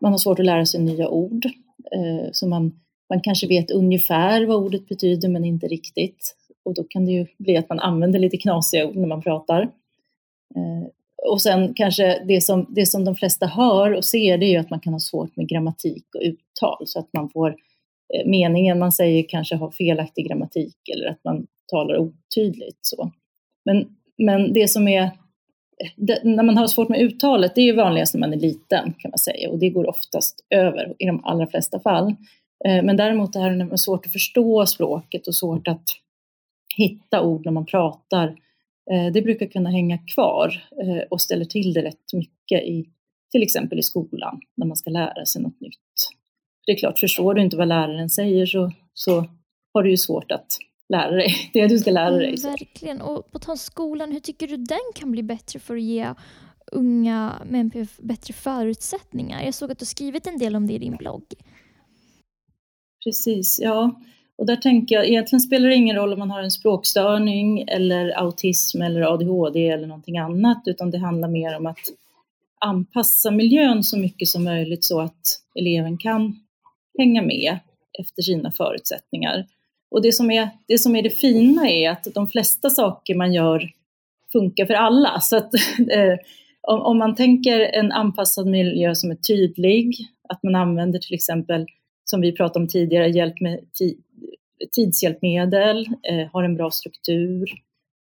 man 0.00 0.12
har 0.12 0.18
svårt 0.18 0.38
att 0.38 0.44
lära 0.44 0.66
sig 0.66 0.80
nya 0.80 1.08
ord, 1.08 1.44
eh, 1.92 2.30
så 2.32 2.48
man, 2.48 2.80
man 3.08 3.20
kanske 3.20 3.46
vet 3.46 3.70
ungefär 3.70 4.46
vad 4.46 4.56
ordet 4.56 4.88
betyder 4.88 5.28
men 5.28 5.44
inte 5.44 5.68
riktigt. 5.68 6.36
Och 6.64 6.74
då 6.74 6.84
kan 6.84 7.04
det 7.04 7.12
ju 7.12 7.26
bli 7.38 7.56
att 7.56 7.68
man 7.68 7.80
använder 7.80 8.18
lite 8.18 8.36
knasiga 8.36 8.86
ord 8.86 8.96
när 8.96 9.08
man 9.08 9.22
pratar. 9.22 9.62
Eh, 10.56 10.88
och 11.28 11.42
sen 11.42 11.74
kanske 11.74 12.22
det 12.24 12.40
som, 12.40 12.66
det 12.68 12.86
som 12.86 13.04
de 13.04 13.14
flesta 13.14 13.46
hör 13.46 13.94
och 13.94 14.04
ser 14.04 14.38
det 14.38 14.46
är 14.46 14.50
ju 14.50 14.56
att 14.56 14.70
man 14.70 14.80
kan 14.80 14.92
ha 14.92 15.00
svårt 15.00 15.36
med 15.36 15.48
grammatik 15.48 16.04
och 16.14 16.22
uttal 16.22 16.82
så 16.86 16.98
att 16.98 17.08
man 17.12 17.30
får 17.30 17.48
eh, 18.14 18.26
meningen 18.26 18.78
man 18.78 18.92
säger 18.92 19.24
kanske 19.28 19.56
har 19.56 19.70
felaktig 19.70 20.28
grammatik 20.28 20.76
eller 20.94 21.08
att 21.08 21.24
man 21.24 21.46
talar 21.70 21.98
otydligt. 21.98 22.78
Så. 22.80 23.10
Men, 23.64 23.86
men 24.18 24.52
det 24.52 24.68
som 24.68 24.88
är 24.88 25.02
eh, 25.02 25.10
det, 25.96 26.24
när 26.24 26.42
man 26.42 26.56
har 26.56 26.66
svårt 26.66 26.88
med 26.88 27.00
uttalet, 27.00 27.54
det 27.54 27.60
är 27.60 27.66
ju 27.66 27.76
vanligast 27.76 28.14
när 28.14 28.20
man 28.20 28.32
är 28.32 28.40
liten 28.40 28.94
kan 28.98 29.10
man 29.10 29.18
säga 29.18 29.50
och 29.50 29.58
det 29.58 29.70
går 29.70 29.88
oftast 29.88 30.46
över 30.50 30.94
i 30.98 31.06
de 31.06 31.24
allra 31.24 31.46
flesta 31.46 31.80
fall. 31.80 32.08
Eh, 32.66 32.82
men 32.82 32.96
däremot 32.96 33.32
det 33.32 33.40
här 33.40 33.50
när 33.50 33.58
man 33.58 33.70
har 33.70 33.76
svårt 33.76 34.06
att 34.06 34.12
förstå 34.12 34.66
språket 34.66 35.26
och 35.26 35.34
svårt 35.34 35.68
att 35.68 35.84
hitta 36.76 37.22
ord 37.22 37.44
när 37.44 37.52
man 37.52 37.66
pratar 37.66 38.26
Eh, 38.28 38.34
det 39.12 39.22
brukar 39.22 39.46
kunna 39.46 39.70
hänga 39.70 39.98
kvar 39.98 40.68
eh, 40.82 41.02
och 41.10 41.20
ställer 41.20 41.44
till 41.44 41.72
det 41.72 41.82
rätt 41.82 42.12
mycket 42.12 42.62
i 42.62 42.84
till 43.32 43.42
exempel 43.42 43.78
i 43.78 43.82
skolan 43.82 44.40
när 44.56 44.66
man 44.66 44.76
ska 44.76 44.90
lära 44.90 45.26
sig 45.26 45.42
något 45.42 45.60
nytt. 45.60 45.78
Det 46.66 46.72
är 46.72 46.76
klart, 46.76 46.98
förstår 46.98 47.34
du 47.34 47.42
inte 47.42 47.56
vad 47.56 47.68
läraren 47.68 48.10
säger 48.10 48.46
så, 48.46 48.72
så 48.94 49.28
har 49.74 49.82
du 49.82 49.90
ju 49.90 49.96
svårt 49.96 50.32
att 50.32 50.46
lära 50.88 51.10
dig. 51.10 51.34
Det 51.52 51.66
du 51.66 51.78
ska 51.78 51.90
lära 51.90 52.10
dig. 52.10 52.28
Mm, 52.28 52.42
verkligen. 52.42 53.00
Och 53.00 53.32
på 53.32 53.38
tal 53.38 53.58
skolan, 53.58 54.12
hur 54.12 54.20
tycker 54.20 54.48
du 54.48 54.56
den 54.56 54.92
kan 54.94 55.12
bli 55.12 55.22
bättre 55.22 55.58
för 55.58 55.76
att 55.76 55.82
ge 55.82 56.14
unga 56.72 57.42
NPF 57.50 57.96
bättre 57.98 58.34
förutsättningar? 58.34 59.42
Jag 59.42 59.54
såg 59.54 59.72
att 59.72 59.78
du 59.78 59.84
skrivit 59.84 60.26
en 60.26 60.38
del 60.38 60.56
om 60.56 60.66
det 60.66 60.72
i 60.72 60.78
din 60.78 60.96
blogg. 60.96 61.24
Precis, 63.04 63.60
ja. 63.62 64.00
Och 64.36 64.46
där 64.46 64.56
tänker 64.56 64.94
jag, 64.94 65.08
egentligen 65.08 65.40
spelar 65.40 65.68
det 65.68 65.74
ingen 65.74 65.96
roll 65.96 66.12
om 66.12 66.18
man 66.18 66.30
har 66.30 66.42
en 66.42 66.50
språkstörning 66.50 67.64
eller 67.68 68.18
autism 68.18 68.82
eller 68.82 69.00
ADHD 69.00 69.68
eller 69.68 69.86
någonting 69.86 70.18
annat, 70.18 70.62
utan 70.66 70.90
det 70.90 70.98
handlar 70.98 71.28
mer 71.28 71.56
om 71.56 71.66
att 71.66 71.78
anpassa 72.60 73.30
miljön 73.30 73.82
så 73.82 73.98
mycket 73.98 74.28
som 74.28 74.44
möjligt 74.44 74.84
så 74.84 75.00
att 75.00 75.40
eleven 75.54 75.98
kan 75.98 76.40
hänga 76.98 77.22
med 77.22 77.58
efter 77.98 78.22
sina 78.22 78.50
förutsättningar. 78.50 79.46
Och 79.90 80.02
det 80.02 80.12
som 80.12 80.30
är 80.30 80.48
det, 80.68 80.78
som 80.78 80.96
är 80.96 81.02
det 81.02 81.10
fina 81.10 81.70
är 81.70 81.90
att 81.90 82.06
de 82.14 82.28
flesta 82.28 82.70
saker 82.70 83.14
man 83.14 83.32
gör 83.32 83.70
funkar 84.32 84.66
för 84.66 84.74
alla. 84.74 85.20
Så 85.20 85.36
att, 85.36 85.54
eh, 85.90 86.14
om, 86.60 86.80
om, 86.80 86.98
man 86.98 87.14
tänker 87.14 87.60
en 87.60 87.92
anpassad 87.92 88.46
miljö 88.46 88.94
som 88.94 89.10
är 89.10 89.14
tydlig, 89.14 89.96
att 90.28 90.42
man 90.42 90.54
använder 90.54 90.98
till 90.98 91.14
exempel, 91.14 91.66
som 92.04 92.20
vi 92.20 92.32
pratade 92.32 92.62
om 92.62 92.68
tidigare, 92.68 93.08
hjälp 93.08 93.40
med 93.40 93.60
tidshjälpmedel, 94.72 95.86
eh, 96.02 96.30
har 96.32 96.42
en 96.44 96.56
bra 96.56 96.70
struktur, 96.70 97.50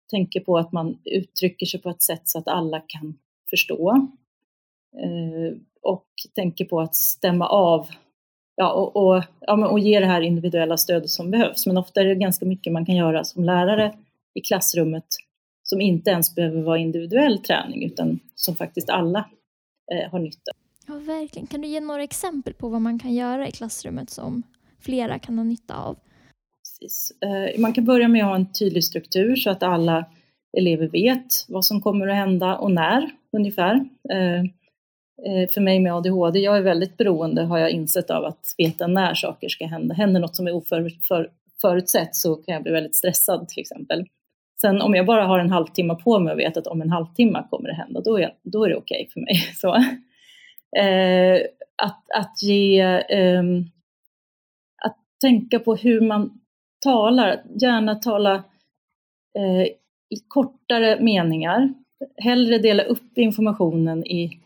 tänker 0.09 0.39
på 0.39 0.57
att 0.57 0.71
man 0.71 0.97
uttrycker 1.05 1.65
sig 1.65 1.81
på 1.81 1.89
ett 1.89 2.01
sätt 2.01 2.21
så 2.23 2.39
att 2.39 2.47
alla 2.47 2.79
kan 2.79 3.17
förstå. 3.49 4.09
Eh, 4.97 5.57
och 5.81 6.07
tänker 6.35 6.65
på 6.65 6.81
att 6.81 6.95
stämma 6.95 7.47
av 7.47 7.87
ja, 8.55 8.73
och, 8.73 8.95
och, 8.95 9.23
ja, 9.39 9.67
och 9.67 9.79
ge 9.79 9.99
det 9.99 10.05
här 10.05 10.21
individuella 10.21 10.77
stödet 10.77 11.09
som 11.09 11.31
behövs. 11.31 11.67
Men 11.67 11.77
ofta 11.77 12.01
är 12.01 12.05
det 12.05 12.15
ganska 12.15 12.45
mycket 12.45 12.73
man 12.73 12.85
kan 12.85 12.95
göra 12.95 13.23
som 13.23 13.43
lärare 13.43 13.95
i 14.33 14.41
klassrummet 14.41 15.05
som 15.63 15.81
inte 15.81 16.09
ens 16.09 16.35
behöver 16.35 16.61
vara 16.61 16.77
individuell 16.77 17.39
träning 17.39 17.85
utan 17.85 18.19
som 18.35 18.55
faktiskt 18.55 18.89
alla 18.89 19.29
eh, 19.91 20.11
har 20.11 20.19
nytta 20.19 20.51
Ja, 20.87 20.93
verkligen. 20.93 21.47
Kan 21.47 21.61
du 21.61 21.67
ge 21.67 21.79
några 21.79 22.03
exempel 22.03 22.53
på 22.53 22.69
vad 22.69 22.81
man 22.81 22.99
kan 22.99 23.13
göra 23.13 23.47
i 23.47 23.51
klassrummet 23.51 24.09
som 24.09 24.43
flera 24.79 25.19
kan 25.19 25.37
ha 25.37 25.43
nytta 25.43 25.75
av? 25.75 25.97
Precis. 26.79 27.11
Eh, 27.21 27.61
man 27.61 27.73
kan 27.73 27.85
börja 27.85 28.07
med 28.07 28.23
att 28.23 28.29
ha 28.29 28.35
en 28.35 28.53
tydlig 28.53 28.83
struktur 28.83 29.35
så 29.35 29.49
att 29.49 29.63
alla 29.63 30.05
elever 30.57 30.87
vet 30.87 31.45
vad 31.47 31.65
som 31.65 31.81
kommer 31.81 32.07
att 32.07 32.15
hända 32.15 32.57
och 32.57 32.71
när 32.71 33.09
ungefär. 33.31 33.85
Eh, 34.11 34.39
eh, 35.25 35.49
för 35.49 35.61
mig 35.61 35.79
med 35.79 35.93
ADHD, 35.93 36.39
jag 36.39 36.57
är 36.57 36.61
väldigt 36.61 36.97
beroende 36.97 37.43
har 37.43 37.57
jag 37.57 37.71
insett 37.71 38.11
av 38.11 38.25
att 38.25 38.55
veta 38.57 38.87
när 38.87 39.13
saker 39.13 39.49
ska 39.49 39.65
hända. 39.65 39.95
Händer 39.95 40.19
något 40.19 40.35
som 40.35 40.47
är 40.47 40.55
oförutsett 40.55 42.15
så 42.15 42.35
kan 42.35 42.53
jag 42.53 42.63
bli 42.63 42.71
väldigt 42.71 42.95
stressad 42.95 43.47
till 43.47 43.61
exempel. 43.61 44.05
Sen 44.61 44.81
om 44.81 44.95
jag 44.95 45.05
bara 45.05 45.25
har 45.25 45.39
en 45.39 45.51
halvtimme 45.51 45.95
på 45.95 46.19
mig 46.19 46.33
och 46.33 46.39
vet 46.39 46.57
att 46.57 46.67
om 46.67 46.81
en 46.81 46.89
halvtimme 46.89 47.47
kommer 47.49 47.69
det 47.69 47.75
hända, 47.75 48.01
då 48.01 48.19
är, 48.19 48.33
då 48.43 48.65
är 48.65 48.69
det 48.69 48.75
okej 48.75 49.01
okay 49.01 49.11
för 49.13 49.19
mig. 49.19 49.35
Så, 49.55 49.75
eh, 50.81 51.41
att, 51.83 52.03
att 52.15 52.43
ge, 52.43 52.81
eh, 53.09 53.43
att 54.85 54.97
tänka 55.21 55.59
på 55.59 55.75
hur 55.75 56.01
man 56.01 56.39
talar, 56.83 57.43
gärna 57.61 57.95
tala 57.95 58.35
eh, 59.37 59.67
i 60.09 60.19
kortare 60.27 60.99
meningar. 61.01 61.73
Hellre 62.17 62.57
dela 62.57 62.83
upp 62.83 63.17
informationen 63.17 64.05
i, 64.05 64.39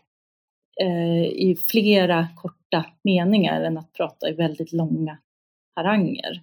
eh, 0.80 1.24
i 1.24 1.56
flera 1.66 2.28
korta 2.36 2.86
meningar 3.04 3.62
än 3.62 3.78
att 3.78 3.92
prata 3.92 4.28
i 4.30 4.32
väldigt 4.32 4.72
långa 4.72 5.18
haranger. 5.76 6.40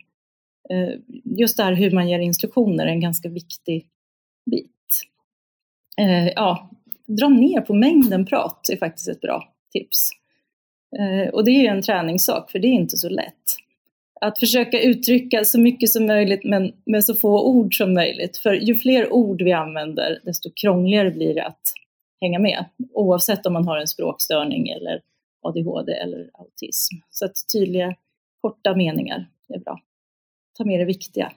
Eh, 0.70 1.00
just 1.24 1.58
det 1.58 1.63
här 1.63 1.74
hur 1.74 1.91
man 1.91 2.10
ger 2.10 2.20
instruktioner 2.20 2.86
är 2.86 2.91
en 2.91 3.00
ganska 3.00 3.29
viktig 3.29 3.88
bit. 4.51 5.03
Eh, 5.98 6.27
ja, 6.27 6.70
dra 7.06 7.29
ner 7.29 7.62
på 7.62 7.74
mängden 7.74 8.25
prat 8.25 8.70
är 8.70 8.77
faktiskt 8.77 9.10
ett 9.10 9.22
bra 9.22 9.53
tips. 9.72 10.10
Eh, 11.00 11.34
och 11.34 11.46
det 11.46 11.51
är 11.51 11.62
ju 11.62 11.67
en 11.67 11.82
träningssak, 11.82 12.51
för 12.51 12.60
det 12.60 12.67
är 12.67 12.74
inte 12.74 12.98
så 12.98 13.10
lätt. 13.10 13.56
Att 14.21 14.39
försöka 14.39 14.81
uttrycka 14.81 15.45
så 15.45 15.59
mycket 15.59 15.89
som 15.89 16.05
möjligt 16.05 16.43
men 16.43 16.74
med 16.86 17.05
så 17.05 17.15
få 17.15 17.43
ord 17.43 17.77
som 17.77 17.93
möjligt. 17.93 18.38
För 18.38 18.53
ju 18.53 18.75
fler 18.75 19.13
ord 19.13 19.41
vi 19.41 19.51
använder, 19.51 20.21
desto 20.24 20.50
krångligare 20.55 21.12
blir 21.12 21.36
det 21.36 21.45
att 21.45 21.62
hänga 22.21 22.39
med. 22.39 22.65
Oavsett 22.93 23.45
om 23.45 23.53
man 23.53 23.67
har 23.67 23.77
en 23.77 23.88
språkstörning 23.88 24.69
eller 24.69 25.01
ADHD 25.41 25.91
eller 25.91 26.29
autism. 26.33 26.95
Så 27.09 27.25
att 27.25 27.33
tydliga, 27.53 27.95
korta 28.41 28.75
meningar 28.75 29.29
är 29.53 29.59
bra 29.59 29.79
ta 30.57 30.65
med 30.65 30.79
det 30.79 30.86
viktiga. 30.86 31.31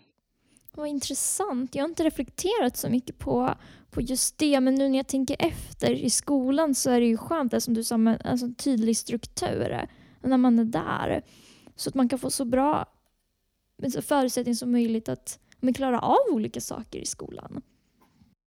Vad 0.73 0.89
intressant. 0.89 1.75
Jag 1.75 1.83
har 1.83 1.89
inte 1.89 2.05
reflekterat 2.05 2.77
så 2.77 2.89
mycket 2.89 3.19
på, 3.19 3.55
på 3.91 4.01
just 4.01 4.39
det, 4.39 4.61
men 4.61 4.75
nu 4.75 4.89
när 4.89 4.97
jag 4.97 5.07
tänker 5.07 5.37
efter 5.39 5.91
i 5.91 6.11
skolan 6.11 6.75
så 6.75 6.91
är 6.91 7.01
det 7.01 7.07
ju 7.07 7.17
skönt, 7.17 7.51
det 7.51 7.61
som 7.61 7.75
du 7.75 7.85
sa, 7.85 7.97
med 7.97 8.23
alltså, 8.25 8.47
en 8.47 8.55
tydlig 8.55 8.97
struktur 8.97 9.87
när 10.23 10.37
man 10.37 10.59
är 10.59 10.65
där. 10.65 11.23
Så 11.81 11.89
att 11.89 11.95
man 11.95 12.09
kan 12.09 12.19
få 12.19 12.31
så 12.31 12.45
bra 12.45 12.87
förutsättning 14.03 14.55
som 14.55 14.73
möjligt 14.73 15.09
att 15.09 15.39
men, 15.61 15.75
klara 15.75 16.01
av 16.01 16.35
olika 16.35 16.61
saker 16.61 16.99
i 16.99 17.07
skolan. 17.07 17.63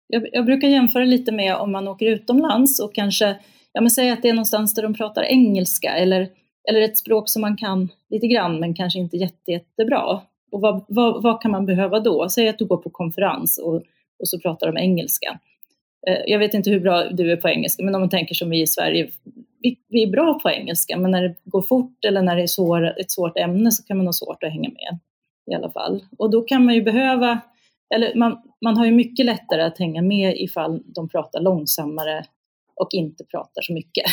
Jag, 0.07 0.27
jag, 0.31 0.45
brukar 0.45 0.67
jämföra 0.67 1.05
lite 1.05 1.31
med 1.31 1.55
om 1.55 1.71
man 1.71 1.87
åker 1.87 2.05
utomlands 2.05 2.79
och 2.79 2.95
kanske, 2.95 3.39
ja 3.73 3.81
men 3.81 3.91
säg 3.91 4.09
att 4.09 4.21
det 4.21 4.29
är 4.29 4.33
någonstans 4.33 4.73
där 4.73 4.83
de 4.83 4.93
pratar 4.93 5.23
engelska 5.23 5.89
eller, 5.89 6.29
eller 6.69 6.81
ett 6.81 6.97
språk 6.97 7.29
som 7.29 7.41
man 7.41 7.57
kan 7.57 7.89
lite 8.09 8.27
grann 8.27 8.59
men 8.59 8.73
kanske 8.73 8.99
inte 8.99 9.17
jätte, 9.17 9.51
jättebra. 9.51 10.21
Och 10.51 10.61
vad, 10.61 10.85
vad, 10.87 11.23
vad, 11.23 11.41
kan 11.41 11.51
man 11.51 11.65
behöva 11.65 11.99
då? 11.99 12.29
Säg 12.29 12.49
att 12.49 12.59
du 12.59 12.65
går 12.65 12.77
på 12.77 12.89
konferens 12.89 13.57
och, 13.57 13.75
och 14.19 14.27
så 14.27 14.39
pratar 14.39 14.67
de 14.67 14.77
engelska. 14.77 15.39
Eh, 16.07 16.19
jag 16.27 16.39
vet 16.39 16.53
inte 16.53 16.69
hur 16.69 16.79
bra 16.79 17.09
du 17.09 17.31
är 17.31 17.37
på 17.37 17.49
engelska, 17.49 17.83
men 17.83 17.95
om 17.95 18.01
man 18.01 18.09
tänker 18.09 18.35
som 18.35 18.49
vi 18.49 18.61
i 18.61 18.67
Sverige, 18.67 19.09
vi, 19.61 19.79
vi 19.87 20.03
är 20.03 20.07
bra 20.07 20.39
på 20.39 20.49
engelska, 20.49 20.97
men 20.97 21.11
när 21.11 21.21
det 21.21 21.35
går 21.43 21.61
fort 21.61 22.05
eller 22.05 22.21
när 22.21 22.35
det 22.35 22.41
är 22.41 22.47
svår, 22.47 22.99
ett 22.99 23.11
svårt 23.11 23.37
ämne 23.37 23.71
så 23.71 23.83
kan 23.83 23.97
man 23.97 24.05
ha 24.05 24.13
svårt 24.13 24.43
att 24.43 24.51
hänga 24.51 24.69
med 24.69 24.99
i 25.51 25.55
alla 25.55 25.71
fall. 25.71 26.05
Och 26.17 26.29
då 26.29 26.41
kan 26.41 26.65
man 26.65 26.75
ju 26.75 26.81
behöva, 26.81 27.41
eller 27.95 28.15
man, 28.15 28.41
man 28.61 28.77
har 28.77 28.85
ju 28.85 28.91
mycket 28.91 29.25
lättare 29.25 29.61
att 29.61 29.77
hänga 29.77 30.01
med 30.01 30.37
ifall 30.37 30.83
de 30.85 31.09
pratar 31.09 31.41
långsammare 31.41 32.25
och 32.75 32.87
inte 32.91 33.23
pratar 33.23 33.61
så 33.61 33.73
mycket. 33.73 34.05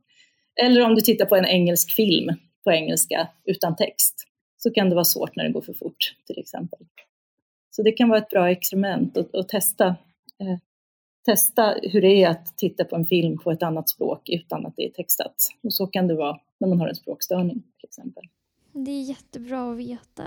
eller 0.62 0.82
om 0.82 0.94
du 0.94 1.00
tittar 1.00 1.26
på 1.26 1.36
en 1.36 1.46
engelsk 1.46 1.92
film 1.92 2.28
på 2.64 2.72
engelska 2.72 3.28
utan 3.44 3.76
text 3.76 4.14
så 4.56 4.70
kan 4.70 4.88
det 4.88 4.94
vara 4.94 5.04
svårt 5.04 5.36
när 5.36 5.44
det 5.44 5.52
går 5.52 5.60
för 5.60 5.72
fort 5.72 6.14
till 6.26 6.38
exempel. 6.38 6.78
Så 7.70 7.82
det 7.82 7.92
kan 7.92 8.08
vara 8.08 8.18
ett 8.18 8.30
bra 8.30 8.50
experiment 8.50 9.16
att, 9.16 9.34
att 9.34 9.48
testa, 9.48 9.86
eh, 10.40 10.58
testa 11.28 11.74
hur 11.82 12.00
det 12.00 12.22
är 12.22 12.28
att 12.28 12.56
titta 12.56 12.84
på 12.84 12.96
en 12.96 13.06
film 13.06 13.38
på 13.38 13.50
ett 13.50 13.62
annat 13.62 13.88
språk 13.88 14.28
utan 14.28 14.66
att 14.66 14.76
det 14.76 14.84
är 14.86 14.90
textat. 14.90 15.48
Och 15.62 15.72
så 15.72 15.86
kan 15.86 16.08
det 16.08 16.14
vara 16.14 16.38
när 16.58 16.68
man 16.68 16.80
har 16.80 16.88
en 16.88 16.94
språkstörning 16.94 17.62
till 17.78 17.88
exempel. 17.88 18.24
Det 18.72 18.90
är 18.90 19.02
jättebra 19.02 19.70
att 19.70 19.78
veta. 19.78 20.24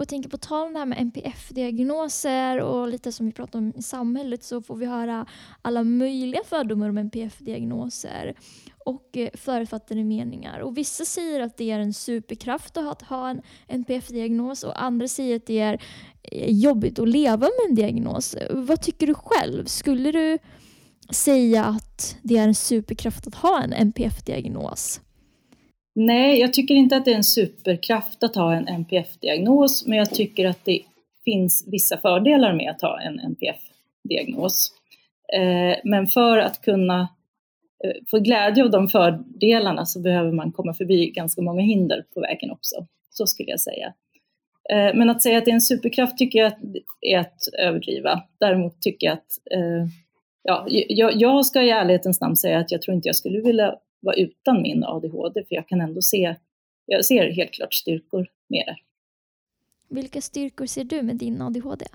Och 0.00 0.02
jag 0.02 0.08
tänker 0.08 0.28
på 0.28 0.38
tal 0.38 0.66
om 0.66 0.72
det 0.72 0.78
här 0.78 0.86
med 0.86 0.98
NPF-diagnoser 0.98 2.60
och 2.60 2.88
lite 2.88 3.12
som 3.12 3.26
vi 3.26 3.32
pratar 3.32 3.58
om 3.58 3.72
i 3.76 3.82
samhället 3.82 4.44
så 4.44 4.62
får 4.62 4.76
vi 4.76 4.86
höra 4.86 5.26
alla 5.62 5.84
möjliga 5.84 6.40
fördomar 6.44 6.88
om 6.88 6.98
NPF-diagnoser 6.98 8.34
och 8.78 9.16
eh, 9.16 9.28
förutfattade 9.34 10.04
meningar. 10.04 10.60
Och 10.60 10.78
vissa 10.78 11.04
säger 11.04 11.40
att 11.40 11.56
det 11.56 11.70
är 11.70 11.78
en 11.78 11.94
superkraft 11.94 12.76
att 12.76 13.02
ha 13.02 13.30
en 13.30 13.42
NPF-diagnos 13.68 14.62
och 14.62 14.82
andra 14.82 15.08
säger 15.08 15.36
att 15.36 15.46
det 15.46 15.58
är 15.58 15.82
eh, 16.22 16.52
jobbigt 16.52 16.98
att 16.98 17.08
leva 17.08 17.36
med 17.46 17.68
en 17.68 17.74
diagnos. 17.74 18.36
Vad 18.50 18.82
tycker 18.82 19.06
du 19.06 19.14
själv? 19.14 19.64
Skulle 19.64 20.12
du 20.12 20.38
säga 21.10 21.64
att 21.64 22.16
det 22.22 22.36
är 22.36 22.48
en 22.48 22.54
superkraft 22.54 23.26
att 23.26 23.34
ha 23.34 23.62
en 23.62 23.72
NPF-diagnos? 23.72 25.00
Nej, 26.02 26.40
jag 26.40 26.52
tycker 26.52 26.74
inte 26.74 26.96
att 26.96 27.04
det 27.04 27.12
är 27.12 27.16
en 27.16 27.24
superkraft 27.24 28.22
att 28.22 28.36
ha 28.36 28.54
en 28.54 28.68
NPF-diagnos, 28.68 29.86
men 29.86 29.98
jag 29.98 30.10
tycker 30.10 30.48
att 30.48 30.64
det 30.64 30.80
finns 31.24 31.64
vissa 31.66 31.98
fördelar 31.98 32.52
med 32.52 32.70
att 32.70 32.82
ha 32.82 33.00
en 33.00 33.20
NPF-diagnos. 33.20 34.72
Eh, 35.32 35.76
men 35.84 36.06
för 36.06 36.38
att 36.38 36.62
kunna 36.62 37.00
eh, 37.84 38.02
få 38.10 38.18
glädje 38.18 38.64
av 38.64 38.70
de 38.70 38.88
fördelarna 38.88 39.86
så 39.86 40.00
behöver 40.00 40.32
man 40.32 40.52
komma 40.52 40.74
förbi 40.74 41.10
ganska 41.10 41.42
många 41.42 41.62
hinder 41.62 42.04
på 42.14 42.20
vägen 42.20 42.50
också. 42.50 42.86
Så 43.10 43.26
skulle 43.26 43.50
jag 43.50 43.60
säga. 43.60 43.94
Eh, 44.72 44.94
men 44.94 45.10
att 45.10 45.22
säga 45.22 45.38
att 45.38 45.44
det 45.44 45.50
är 45.50 45.54
en 45.54 45.60
superkraft 45.60 46.18
tycker 46.18 46.38
jag 46.38 46.52
är 47.00 47.18
att 47.18 47.48
överdriva. 47.58 48.22
Däremot 48.40 48.82
tycker 48.82 49.06
jag 49.06 49.14
att 49.14 49.38
ja, 50.42 50.66
jag, 50.68 51.16
jag 51.16 51.46
ska 51.46 51.62
i 51.62 51.70
ärlighetens 51.70 52.20
namn 52.20 52.36
säga 52.36 52.58
att 52.58 52.72
jag 52.72 52.82
tror 52.82 52.94
inte 52.94 53.08
jag 53.08 53.16
skulle 53.16 53.40
vilja 53.40 53.74
vara 54.00 54.16
utan 54.16 54.62
min 54.62 54.84
ADHD, 54.84 55.44
för 55.48 55.54
jag 55.54 55.68
kan 55.68 55.80
ändå 55.80 56.02
se, 56.02 56.36
jag 56.86 57.04
ser 57.04 57.30
helt 57.30 57.52
klart 57.52 57.74
styrkor 57.74 58.26
med 58.48 58.64
det. 58.66 58.76
Vilka 59.94 60.20
styrkor 60.20 60.66
ser 60.66 60.84
du 60.84 61.02
med 61.02 61.16
din 61.16 61.42
ADHD? 61.42 61.86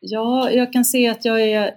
Ja, 0.00 0.50
jag 0.50 0.72
kan 0.72 0.84
se 0.84 1.08
att 1.08 1.24
jag 1.24 1.42
är 1.42 1.74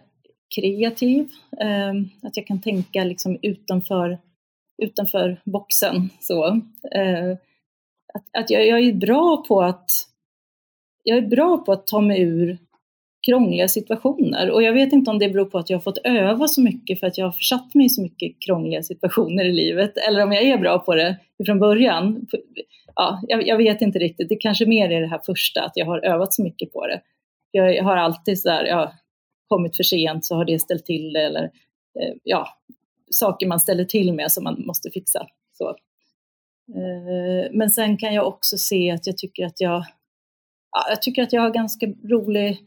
kreativ, 0.55 1.29
eh, 1.61 1.93
att 2.21 2.37
jag 2.37 2.47
kan 2.47 2.61
tänka 2.61 3.03
liksom 3.03 3.37
utanför, 3.41 4.17
utanför 4.77 5.41
boxen. 5.45 6.09
Så. 6.19 6.47
Eh, 6.95 7.31
att, 8.13 8.25
att 8.37 8.49
jag, 8.49 8.67
jag, 8.67 8.79
är 8.79 8.93
bra 8.93 9.43
på 9.47 9.61
att 9.61 9.91
jag 11.03 11.17
är 11.17 11.27
bra 11.27 11.57
på 11.57 11.71
att 11.71 11.87
ta 11.87 12.01
mig 12.01 12.21
ur 12.21 12.57
krångliga 13.27 13.67
situationer. 13.67 14.51
Och 14.51 14.63
jag 14.63 14.73
vet 14.73 14.93
inte 14.93 15.11
om 15.11 15.19
det 15.19 15.29
beror 15.29 15.45
på 15.45 15.57
att 15.57 15.69
jag 15.69 15.77
har 15.77 15.81
fått 15.81 15.97
öva 16.03 16.47
så 16.47 16.61
mycket 16.61 16.99
för 16.99 17.07
att 17.07 17.17
jag 17.17 17.25
har 17.25 17.31
försatt 17.31 17.73
mig 17.73 17.85
i 17.85 17.89
så 17.89 18.01
mycket 18.01 18.39
krångliga 18.39 18.83
situationer 18.83 19.45
i 19.45 19.51
livet, 19.51 19.97
eller 20.09 20.23
om 20.23 20.31
jag 20.31 20.43
är 20.43 20.57
bra 20.57 20.79
på 20.79 20.95
det 20.95 21.17
från 21.45 21.59
början. 21.59 22.27
Ja, 22.95 23.21
jag, 23.27 23.47
jag 23.47 23.57
vet 23.57 23.81
inte 23.81 23.99
riktigt. 23.99 24.29
Det 24.29 24.35
kanske 24.35 24.65
mer 24.65 24.91
är 24.91 25.01
det 25.01 25.07
här 25.07 25.21
första, 25.25 25.63
att 25.63 25.71
jag 25.75 25.85
har 25.85 26.05
övat 26.05 26.33
så 26.33 26.43
mycket 26.43 26.73
på 26.73 26.87
det. 26.87 27.01
Jag 27.51 27.83
har 27.83 27.97
alltid 27.97 28.39
så 28.39 28.49
där, 28.49 28.65
ja, 28.65 28.93
kommit 29.47 29.75
för 29.75 29.83
sent 29.83 30.25
så 30.25 30.35
har 30.35 30.45
det 30.45 30.59
ställt 30.59 30.85
till 30.85 31.13
det, 31.13 31.21
eller 31.21 31.43
eh, 31.99 32.13
ja, 32.23 32.47
saker 33.11 33.47
man 33.47 33.59
ställer 33.59 33.85
till 33.85 34.13
med 34.13 34.31
som 34.31 34.43
man 34.43 34.63
måste 34.65 34.89
fixa. 34.91 35.27
Så. 35.53 35.69
Eh, 36.75 37.51
men 37.51 37.69
sen 37.69 37.97
kan 37.97 38.13
jag 38.13 38.27
också 38.27 38.57
se 38.57 38.91
att 38.91 39.07
jag 39.07 39.17
tycker 39.17 39.45
att 39.45 39.61
jag, 39.61 39.85
ja, 40.71 40.85
jag 40.89 41.01
tycker 41.01 41.23
att 41.23 41.33
jag 41.33 41.41
har 41.41 41.49
ganska 41.49 41.87
rolig 42.03 42.59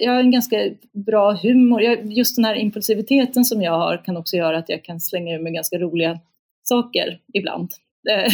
jag 0.00 0.12
har 0.12 0.20
en 0.20 0.30
ganska 0.30 0.56
bra 0.92 1.32
humor. 1.32 1.82
Jag, 1.82 2.12
just 2.12 2.36
den 2.36 2.44
här 2.44 2.54
impulsiviteten 2.54 3.44
som 3.44 3.62
jag 3.62 3.72
har 3.72 4.04
kan 4.04 4.16
också 4.16 4.36
göra 4.36 4.58
att 4.58 4.68
jag 4.68 4.84
kan 4.84 5.00
slänga 5.00 5.34
ur 5.34 5.42
mig 5.42 5.52
ganska 5.52 5.78
roliga 5.78 6.20
saker 6.62 7.20
ibland. 7.34 7.70
Eh, 8.10 8.32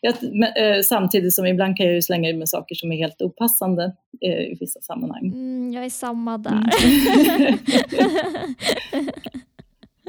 jag, 0.00 0.14
eh, 0.56 0.82
samtidigt 0.82 1.34
som 1.34 1.46
ibland 1.46 1.76
kan 1.76 1.86
jag 1.86 1.94
ju 1.94 2.02
slänga 2.02 2.30
ur 2.30 2.36
mig 2.36 2.46
saker 2.46 2.74
som 2.74 2.92
är 2.92 2.96
helt 2.96 3.22
opassande 3.22 3.92
eh, 4.20 4.38
i 4.38 4.56
vissa 4.60 4.80
sammanhang. 4.80 5.26
Mm, 5.26 5.72
jag 5.72 5.84
är 5.84 5.90
samma 5.90 6.38
där. 6.38 6.50
Mm. 6.52 7.58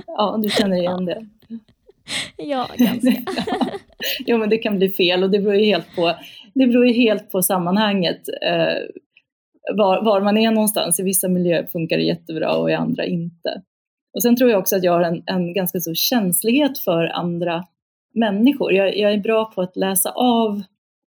ja, 0.08 0.40
du 0.44 0.50
känner 0.50 0.78
igen 0.78 1.06
det. 1.06 1.26
Ja, 2.38 2.70
ganska. 2.78 3.10
ja. 3.36 3.68
Jo, 4.26 4.38
men 4.38 4.50
det 4.50 4.58
kan 4.58 4.78
bli 4.78 4.90
fel 4.90 5.24
och 5.24 5.30
det 5.30 5.40
beror 5.40 5.56
ju 5.56 5.66
helt 5.66 5.96
på, 5.96 6.16
det 6.54 6.68
beror 6.68 6.88
ju 6.88 6.94
helt 6.94 7.32
på 7.32 7.42
sammanhanget 7.42 8.30
var, 9.72 10.04
var, 10.06 10.22
man 10.22 10.38
är 10.38 10.52
någonstans. 10.52 11.00
I 11.00 11.04
vissa 11.04 11.28
miljöer 11.28 11.68
funkar 11.68 11.98
det 11.98 12.04
jättebra 12.04 12.56
och 12.56 12.72
i 12.72 12.74
andra 12.74 13.06
inte. 13.06 13.62
Och 14.14 14.22
sen 14.22 14.36
tror 14.36 14.50
jag 14.50 14.60
också 14.60 14.76
att 14.76 14.84
jag 14.84 14.92
har 14.92 15.02
en, 15.02 15.24
en 15.26 15.54
ganska 15.54 15.80
stor 15.80 15.94
känslighet 15.94 16.80
för 16.80 17.06
andra 17.06 17.66
människor. 18.14 18.74
Jag, 18.74 18.98
jag, 18.98 19.14
är 19.14 19.18
bra 19.18 19.46
på 19.56 19.62
att 19.62 19.76
läsa 19.76 20.12
av 20.12 20.64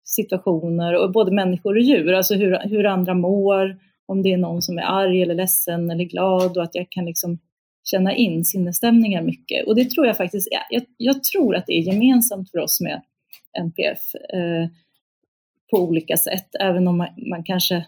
situationer, 0.03 0.95
och 0.95 1.11
både 1.11 1.31
människor 1.31 1.75
och 1.75 1.81
djur, 1.81 2.13
alltså 2.13 2.35
hur, 2.35 2.59
hur 2.69 2.85
andra 2.85 3.13
mår, 3.13 3.77
om 4.05 4.21
det 4.21 4.33
är 4.33 4.37
någon 4.37 4.61
som 4.61 4.77
är 4.77 4.81
arg 4.81 5.21
eller 5.21 5.35
ledsen 5.35 5.91
eller 5.91 6.03
glad 6.03 6.57
och 6.57 6.63
att 6.63 6.75
jag 6.75 6.89
kan 6.89 7.05
liksom 7.05 7.39
känna 7.83 8.15
in 8.15 8.45
sinnesstämningar 8.45 9.21
mycket. 9.21 9.67
Och 9.67 9.75
det 9.75 9.85
tror 9.89 10.07
jag 10.07 10.17
faktiskt, 10.17 10.47
jag, 10.69 10.83
jag 10.97 11.23
tror 11.23 11.55
att 11.55 11.65
det 11.67 11.73
är 11.73 11.81
gemensamt 11.81 12.51
för 12.51 12.59
oss 12.59 12.81
med 12.81 13.01
NPF 13.59 14.15
eh, 14.33 14.69
på 15.71 15.77
olika 15.77 16.17
sätt, 16.17 16.47
även 16.59 16.87
om 16.87 16.97
man, 16.97 17.07
man 17.29 17.43
kanske 17.43 17.85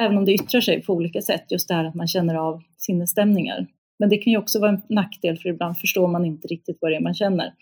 även 0.00 0.18
om 0.18 0.24
det 0.24 0.32
yttrar 0.32 0.60
sig 0.60 0.82
på 0.82 0.92
olika 0.92 1.22
sätt, 1.22 1.44
just 1.48 1.68
det 1.68 1.74
här 1.74 1.84
att 1.84 1.94
man 1.94 2.08
känner 2.08 2.34
av 2.34 2.62
sinnesstämningar. 2.76 3.66
Men 3.98 4.08
det 4.08 4.18
kan 4.18 4.30
ju 4.30 4.38
också 4.38 4.60
vara 4.60 4.70
en 4.70 4.82
nackdel 4.88 5.36
för 5.36 5.48
ibland 5.48 5.78
förstår 5.78 6.08
man 6.08 6.24
inte 6.24 6.48
riktigt 6.48 6.78
vad 6.80 6.90
det 6.90 6.96
är 6.96 7.00
man 7.00 7.14
känner. 7.14 7.54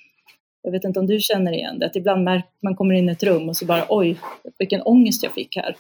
Jag 0.63 0.73
vet 0.73 0.85
inte 0.85 1.01
om 1.01 1.07
du 1.07 1.21
känner 1.21 1.53
igen 1.53 1.79
det, 1.79 1.87
att 1.87 1.97
ibland 1.97 2.25
märker 2.25 2.51
man 2.63 2.77
kommer 2.77 2.95
in 2.95 3.09
i 3.09 3.13
ett 3.13 3.23
rum 3.23 3.49
och 3.49 3.57
så 3.57 3.67
bara 3.67 3.85
oj, 3.89 4.19
vilken 4.59 4.83
ångest 4.83 5.23
jag 5.23 5.33
fick 5.33 5.57
här. 5.57 5.77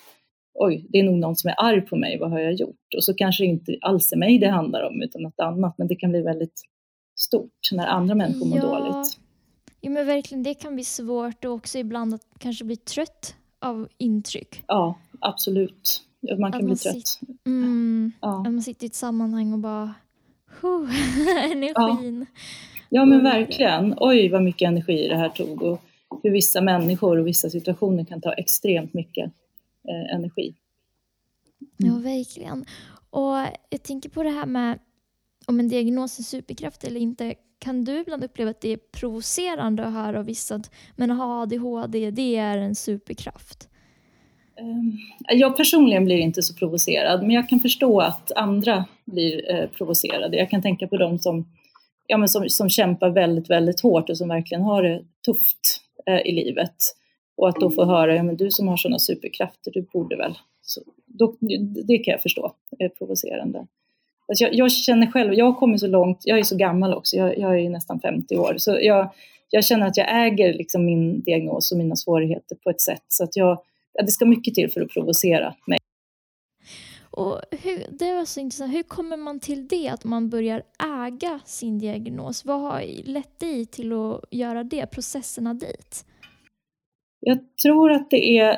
Oj, 0.54 0.86
det 0.88 0.98
är 0.98 1.02
nog 1.02 1.18
någon 1.18 1.36
som 1.36 1.50
är 1.50 1.54
arg 1.58 1.80
på 1.80 1.96
mig, 1.96 2.18
vad 2.18 2.30
har 2.30 2.38
jag 2.38 2.52
gjort? 2.52 2.94
Och 2.96 3.04
så 3.04 3.14
kanske 3.14 3.44
det 3.44 3.48
inte 3.48 3.78
alls 3.80 4.12
är 4.12 4.16
mig 4.16 4.38
det 4.38 4.48
handlar 4.48 4.82
om 4.82 5.02
utan 5.02 5.22
något 5.22 5.40
annat, 5.40 5.78
men 5.78 5.88
det 5.88 5.96
kan 5.96 6.10
bli 6.10 6.22
väldigt 6.22 6.62
stort 7.16 7.68
när 7.72 7.86
andra 7.86 8.14
människor 8.14 8.46
mår 8.46 8.58
dåligt. 8.58 9.18
Ja, 9.80 9.90
men 9.90 10.06
verkligen, 10.06 10.42
det 10.42 10.54
kan 10.54 10.74
bli 10.74 10.84
svårt 10.84 11.44
och 11.44 11.52
också 11.52 11.78
ibland 11.78 12.14
att 12.14 12.26
kanske 12.38 12.64
bli 12.64 12.76
trött 12.76 13.36
av 13.60 13.88
intryck. 13.98 14.62
Ja, 14.66 14.98
absolut 15.20 16.07
man 16.38 16.52
kan 16.52 16.64
bli 16.64 16.76
trött. 16.76 17.20
Mm, 17.46 18.12
ja. 18.20 18.40
Att 18.46 18.52
man 18.52 18.62
sitter 18.62 18.84
i 18.84 18.86
ett 18.86 18.94
sammanhang 18.94 19.52
och 19.52 19.58
bara 19.58 19.94
energin. 21.52 22.26
Ja. 22.30 22.40
ja 22.88 23.04
men 23.04 23.22
verkligen. 23.22 23.94
Oj 23.96 24.28
vad 24.28 24.42
mycket 24.42 24.68
energi 24.68 25.08
det 25.08 25.16
här 25.16 25.28
tog 25.28 25.62
och 25.62 25.82
hur 26.22 26.30
vissa 26.30 26.60
människor 26.60 27.18
och 27.18 27.26
vissa 27.26 27.50
situationer 27.50 28.04
kan 28.04 28.20
ta 28.20 28.32
extremt 28.32 28.94
mycket 28.94 29.32
eh, 29.88 30.14
energi. 30.14 30.54
Mm. 31.80 31.94
Ja 31.94 32.00
verkligen. 32.00 32.64
Och 33.10 33.36
jag 33.70 33.82
tänker 33.82 34.08
på 34.08 34.22
det 34.22 34.30
här 34.30 34.46
med 34.46 34.78
om 35.46 35.60
en 35.60 35.68
diagnos 35.68 36.18
är 36.18 36.22
superkraft 36.22 36.84
eller 36.84 37.00
inte. 37.00 37.34
Kan 37.58 37.84
du 37.84 37.98
ibland 37.98 38.24
uppleva 38.24 38.50
att 38.50 38.60
det 38.60 38.68
är 38.68 38.76
provocerande 38.76 39.86
att 39.86 39.92
höra 39.92 40.18
av 40.18 40.24
vissa 40.24 40.54
att 40.54 40.70
men 40.96 41.10
ha 41.10 41.42
ADHD, 41.42 42.10
det 42.10 42.36
är 42.36 42.58
en 42.58 42.74
superkraft? 42.74 43.67
Ehm, 44.58 44.98
jag 45.28 45.56
personligen 45.56 46.04
blir 46.04 46.18
inte 46.18 46.42
så 46.42 46.54
provocerad, 46.54 47.22
men 47.22 47.30
jag 47.30 47.48
kan 47.48 47.60
förstå 47.60 48.00
att 48.00 48.32
andra 48.36 48.84
blir 49.04 49.54
eh, 49.54 49.68
provocerade. 49.68 50.36
Jag 50.36 50.50
kan 50.50 50.62
tänka 50.62 50.86
på 50.86 50.96
de 50.96 51.18
som, 51.18 51.48
ja, 52.06 52.16
men 52.16 52.28
som, 52.28 52.48
som 52.48 52.70
kämpar 52.70 53.10
väldigt, 53.10 53.50
väldigt 53.50 53.80
hårt 53.80 54.10
och 54.10 54.18
som 54.18 54.28
verkligen 54.28 54.62
har 54.62 54.82
det 54.82 55.02
tufft 55.24 55.80
eh, 56.06 56.20
i 56.20 56.32
livet. 56.32 56.74
Och 57.36 57.48
att 57.48 57.60
då 57.60 57.70
få 57.70 57.84
höra, 57.84 58.16
ja 58.16 58.22
men 58.22 58.36
du 58.36 58.50
som 58.50 58.68
har 58.68 58.76
sådana 58.76 58.98
superkrafter, 58.98 59.70
du 59.74 59.82
borde 59.92 60.16
väl. 60.16 60.38
Så, 60.62 60.80
då, 61.06 61.34
det 61.84 61.98
kan 61.98 62.12
jag 62.12 62.22
förstå 62.22 62.52
är 62.78 62.88
provocerande. 62.88 63.66
Alltså 64.28 64.44
jag, 64.44 64.54
jag, 64.54 64.72
känner 64.72 65.06
själv, 65.06 65.34
jag 65.34 65.44
har 65.44 65.52
kommit 65.52 65.80
så 65.80 65.86
långt, 65.86 66.18
jag 66.24 66.38
är 66.38 66.42
så 66.42 66.56
gammal 66.56 66.94
också, 66.94 67.16
jag, 67.16 67.38
jag 67.38 67.60
är 67.60 67.70
nästan 67.70 68.00
50 68.00 68.36
år, 68.36 68.54
så 68.56 68.78
jag, 68.80 69.10
jag 69.50 69.64
känner 69.64 69.86
att 69.86 69.96
jag 69.96 70.26
äger 70.26 70.54
liksom 70.54 70.84
min 70.84 71.20
diagnos 71.20 71.72
och 71.72 71.78
mina 71.78 71.96
svårigheter 71.96 72.56
på 72.56 72.70
ett 72.70 72.80
sätt 72.80 73.04
så 73.08 73.24
att 73.24 73.36
jag 73.36 73.58
ja, 73.98 74.04
det 74.04 74.10
ska 74.10 74.26
mycket 74.26 74.54
till 74.54 74.70
för 74.70 74.80
att 74.80 74.88
provocera 74.88 75.54
mig. 75.66 75.78
Och 77.10 77.40
hur, 77.50 77.98
det 77.98 78.14
var 78.14 78.24
så 78.24 78.40
intressant. 78.40 78.74
Hur 78.74 78.82
kommer 78.82 79.16
man 79.16 79.40
till 79.40 79.68
det, 79.68 79.88
att 79.88 80.04
man 80.04 80.30
börjar 80.30 80.62
äga 81.06 81.40
sin 81.44 81.78
diagnos? 81.78 82.44
Vad 82.44 82.60
har 82.60 82.82
lett 83.04 83.40
dig 83.40 83.66
till 83.66 83.92
att 83.92 84.24
göra 84.30 84.64
det, 84.64 84.86
processerna 84.86 85.54
dit? 85.54 86.04
Jag 87.20 87.38
tror 87.62 87.92
att 87.92 88.10
det 88.10 88.38
är 88.38 88.56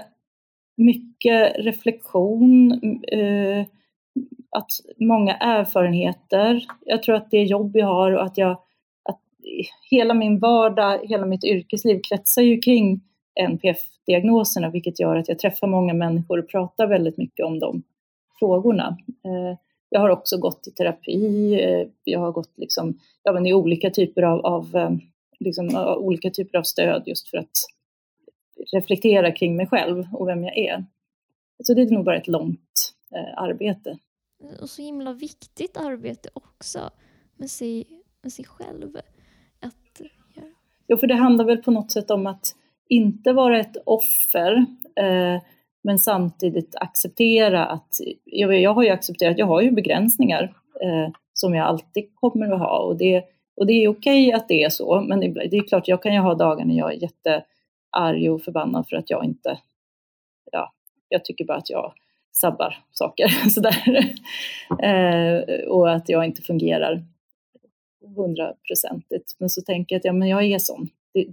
mycket 0.76 1.56
reflektion, 1.56 2.72
eh, 3.12 3.66
att 4.50 4.70
många 4.98 5.36
erfarenheter. 5.36 6.64
Jag 6.84 7.02
tror 7.02 7.14
att 7.14 7.30
det 7.30 7.42
jobb 7.42 7.76
jag 7.76 7.86
har 7.86 8.12
och 8.12 8.24
att 8.24 8.38
jag, 8.38 8.52
att 9.08 9.20
hela 9.90 10.14
min 10.14 10.38
vardag, 10.38 11.00
hela 11.02 11.26
mitt 11.26 11.44
yrkesliv 11.44 12.00
kretsar 12.08 12.42
ju 12.42 12.58
kring 12.58 13.00
NPF-diagnoserna, 13.34 14.70
vilket 14.70 15.00
gör 15.00 15.16
att 15.16 15.28
jag 15.28 15.38
träffar 15.38 15.66
många 15.66 15.94
människor 15.94 16.38
och 16.38 16.48
pratar 16.48 16.86
väldigt 16.86 17.16
mycket 17.16 17.46
om 17.46 17.58
de 17.58 17.82
frågorna. 18.40 18.98
Eh, 19.24 19.58
jag 19.88 20.00
har 20.00 20.08
också 20.08 20.38
gått 20.38 20.66
i 20.66 20.70
terapi, 20.70 21.54
eh, 21.62 21.88
jag 22.04 22.20
har 22.20 22.32
gått 22.32 22.52
liksom, 22.56 22.98
ja, 23.22 23.32
men 23.32 23.46
i 23.46 23.54
olika 23.54 23.90
typer 23.90 24.22
av, 24.22 24.46
av 24.46 24.76
eh, 24.76 24.90
liksom, 25.38 25.76
olika 25.98 26.30
typer 26.30 26.58
av 26.58 26.62
stöd 26.62 27.02
just 27.06 27.28
för 27.28 27.38
att 27.38 27.52
reflektera 28.72 29.32
kring 29.32 29.56
mig 29.56 29.66
själv 29.66 30.06
och 30.12 30.28
vem 30.28 30.44
jag 30.44 30.58
är. 30.58 30.84
Så 31.64 31.74
det 31.74 31.82
är 31.82 31.90
nog 31.90 32.04
bara 32.04 32.16
ett 32.16 32.28
långt 32.28 32.94
arbete. 33.36 33.98
Och 34.60 34.70
så 34.70 34.82
himla 34.82 35.12
viktigt 35.12 35.76
arbete 35.76 36.28
också 36.32 36.90
med 37.36 37.50
sig, 37.50 37.86
med 38.22 38.32
sig 38.32 38.44
själv. 38.44 38.96
Att 39.60 40.00
göra. 40.36 40.46
Jo, 40.86 40.96
för 40.96 41.06
det 41.06 41.14
handlar 41.14 41.44
väl 41.44 41.62
på 41.62 41.70
något 41.70 41.92
sätt 41.92 42.10
om 42.10 42.26
att 42.26 42.54
inte 42.90 43.32
vara 43.32 43.60
ett 43.60 43.76
offer, 43.86 44.66
eh, 44.96 45.42
men 45.82 45.98
samtidigt 45.98 46.74
acceptera 46.76 47.66
att, 47.66 48.00
jag, 48.24 48.60
jag 48.60 48.74
har 48.74 48.82
ju 48.82 48.88
accepterat, 48.88 49.38
jag 49.38 49.46
har 49.46 49.60
ju 49.60 49.70
begränsningar 49.70 50.42
eh, 50.82 51.12
som 51.32 51.54
jag 51.54 51.66
alltid 51.66 52.14
kommer 52.14 52.52
att 52.52 52.58
ha 52.58 52.78
och 52.78 52.96
det, 52.96 53.24
och 53.56 53.66
det 53.66 53.72
är 53.72 53.88
okej 53.88 54.32
att 54.32 54.48
det 54.48 54.64
är 54.64 54.68
så, 54.68 55.00
men 55.00 55.20
det, 55.20 55.28
det 55.28 55.56
är 55.56 55.68
klart, 55.68 55.88
jag 55.88 56.02
kan 56.02 56.14
ju 56.14 56.20
ha 56.20 56.34
dagar 56.34 56.64
när 56.64 56.78
jag 56.78 56.92
är 56.92 57.02
jättearg 57.02 58.32
och 58.32 58.42
förbannad 58.42 58.88
för 58.88 58.96
att 58.96 59.10
jag 59.10 59.24
inte, 59.24 59.58
ja, 60.52 60.72
jag 61.08 61.24
tycker 61.24 61.44
bara 61.44 61.58
att 61.58 61.70
jag 61.70 61.92
sabbar 62.32 62.78
saker 62.92 63.28
sådär. 63.50 64.14
Eh, 64.82 65.68
och 65.68 65.92
att 65.92 66.08
jag 66.08 66.24
inte 66.24 66.42
fungerar 66.42 67.04
hundraprocentigt. 68.16 69.36
Men 69.38 69.50
så 69.50 69.62
tänker 69.62 69.94
jag 69.94 69.98
att 70.00 70.04
ja, 70.04 70.12
men 70.12 70.28
jag 70.28 70.44
är 70.44 70.58
sån. 70.58 70.88
Det, 71.14 71.26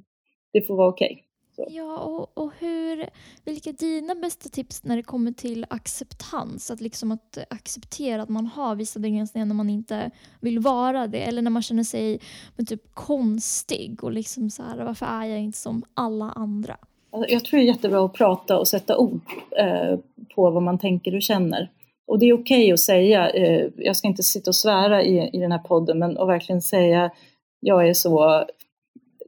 det 0.54 0.62
får 0.62 0.76
vara 0.76 0.88
okej. 0.88 1.27
Så. 1.58 1.66
Ja, 1.70 1.98
och, 1.98 2.38
och 2.38 2.52
hur, 2.60 3.10
vilka 3.46 3.70
är 3.70 3.74
dina 3.74 4.16
bästa 4.16 4.50
tips 4.50 4.84
när 4.84 4.96
det 4.96 5.04
kommer 5.04 5.32
till 5.32 5.66
acceptans? 5.70 6.72
Att, 6.72 6.82
liksom 6.82 7.12
att 7.12 7.38
acceptera 7.50 8.22
att 8.22 8.30
man 8.30 8.46
har 8.46 8.76
vissa 8.76 9.00
begränsningar 9.00 9.46
när 9.46 9.56
man 9.56 9.70
inte 9.70 10.12
vill 10.42 10.60
vara 10.60 11.08
det. 11.08 11.24
Eller 11.24 11.42
när 11.42 11.52
man 11.52 11.62
känner 11.62 11.84
sig 11.84 12.20
men 12.56 12.66
typ 12.66 12.94
konstig 12.94 14.04
och 14.04 14.12
liksom 14.12 14.50
så 14.50 14.64
här, 14.64 14.86
varför 14.86 15.06
är 15.06 15.26
jag 15.26 15.40
inte 15.40 15.58
som 15.58 15.84
alla 15.94 16.32
andra? 16.32 16.78
Alltså, 17.12 17.34
jag 17.34 17.46
tror 17.46 17.60
det 17.60 17.66
är 17.66 17.68
jättebra 17.68 18.06
att 18.06 18.14
prata 18.14 18.60
och 18.60 18.68
sätta 18.68 18.98
ord 18.98 19.22
eh, 19.60 20.00
på 20.36 20.52
vad 20.52 20.64
man 20.64 20.80
tänker 20.80 21.16
och 21.16 21.22
känner. 21.22 21.72
Och 22.08 22.20
det 22.20 22.26
är 22.26 22.34
okej 22.34 22.64
okay 22.64 22.72
att 22.72 22.80
säga, 22.80 23.30
eh, 23.30 23.70
jag 23.76 23.96
ska 23.96 24.08
inte 24.08 24.24
sitta 24.24 24.50
och 24.50 24.56
svära 24.56 25.04
i, 25.04 25.30
i 25.34 25.40
den 25.40 25.52
här 25.52 25.60
podden, 25.60 26.00
men 26.00 26.18
att 26.18 26.28
verkligen 26.28 26.62
säga 26.62 27.12
jag 27.60 27.90
är 27.90 27.94
så, 27.94 28.46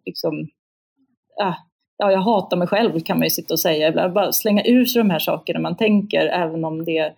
liksom, 0.06 0.48
ah, 1.42 1.56
ja, 2.00 2.12
jag 2.12 2.20
hatar 2.20 2.58
mig 2.58 2.68
själv 2.68 3.00
kan 3.00 3.18
man 3.18 3.24
ju 3.24 3.30
sitta 3.30 3.54
och 3.54 3.60
säga 3.60 3.88
ibland. 3.88 4.14
Bara 4.14 4.32
slänga 4.32 4.64
ur 4.66 4.86
sig 4.86 5.00
de 5.00 5.10
här 5.10 5.20
sakerna 5.20 5.60
man 5.60 5.78
tänker, 5.78 6.26
även 6.26 6.66
om 6.66 6.86
det 6.86 6.98
är 6.98 7.14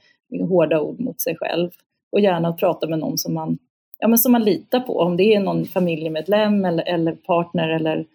hårda 0.48 0.82
ord 0.82 1.00
mot 1.00 1.22
sig 1.22 1.38
själv. 1.38 1.72
Och 2.12 2.20
gärna 2.20 2.54
prata 2.54 2.88
med 2.88 3.00
någon 3.00 3.18
som 3.18 3.34
man, 3.34 3.58
ja, 3.98 4.08
men 4.08 4.18
som 4.18 4.32
man 4.32 4.44
litar 4.44 4.80
på, 4.80 5.00
om 5.00 5.18
det 5.18 5.24
är 5.24 5.40
någon 5.40 5.66
familjemedlem 5.66 6.66
eller, 6.66 6.84
eller 6.88 7.16
partner 7.16 7.70
eller 7.70 8.06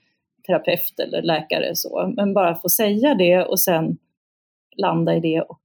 terapeut 0.46 1.00
eller 1.00 1.22
läkare. 1.22 1.74
Så. 1.74 2.12
Men 2.16 2.34
bara 2.34 2.54
få 2.54 2.68
säga 2.68 3.14
det 3.14 3.44
och 3.44 3.60
sen 3.60 3.98
landa 4.76 5.16
i 5.16 5.20
det 5.20 5.40
och 5.40 5.60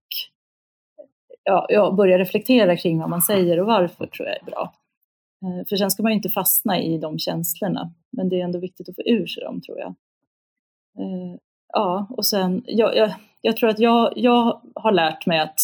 ja, 1.43 1.65
ja, 1.69 1.91
börja 1.91 2.17
reflektera 2.17 2.77
kring 2.77 2.99
vad 2.99 3.09
man 3.09 3.21
säger 3.21 3.59
och 3.59 3.67
varför 3.67 4.05
tror 4.05 4.27
jag 4.27 4.37
är 4.37 4.45
bra. 4.45 4.73
Eh, 5.43 5.67
för 5.69 5.75
sen 5.75 5.91
ska 5.91 6.03
man 6.03 6.11
ju 6.11 6.15
inte 6.15 6.29
fastna 6.29 6.81
i 6.81 6.97
de 6.97 7.19
känslorna, 7.19 7.93
men 8.11 8.29
det 8.29 8.39
är 8.39 8.43
ändå 8.43 8.59
viktigt 8.59 8.89
att 8.89 8.95
få 8.95 9.01
ur 9.05 9.25
sig 9.27 9.43
dem 9.43 9.61
tror 9.61 9.79
jag. 9.79 9.95
Eh, 10.99 11.38
ja, 11.73 12.08
och 12.10 12.25
sen, 12.25 12.63
jag, 12.67 12.95
jag, 12.95 13.13
jag 13.41 13.58
tror 13.58 13.69
att 13.69 13.80
jag, 13.80 14.13
jag 14.15 14.62
har 14.75 14.91
lärt 14.91 15.25
mig 15.25 15.39
att 15.39 15.60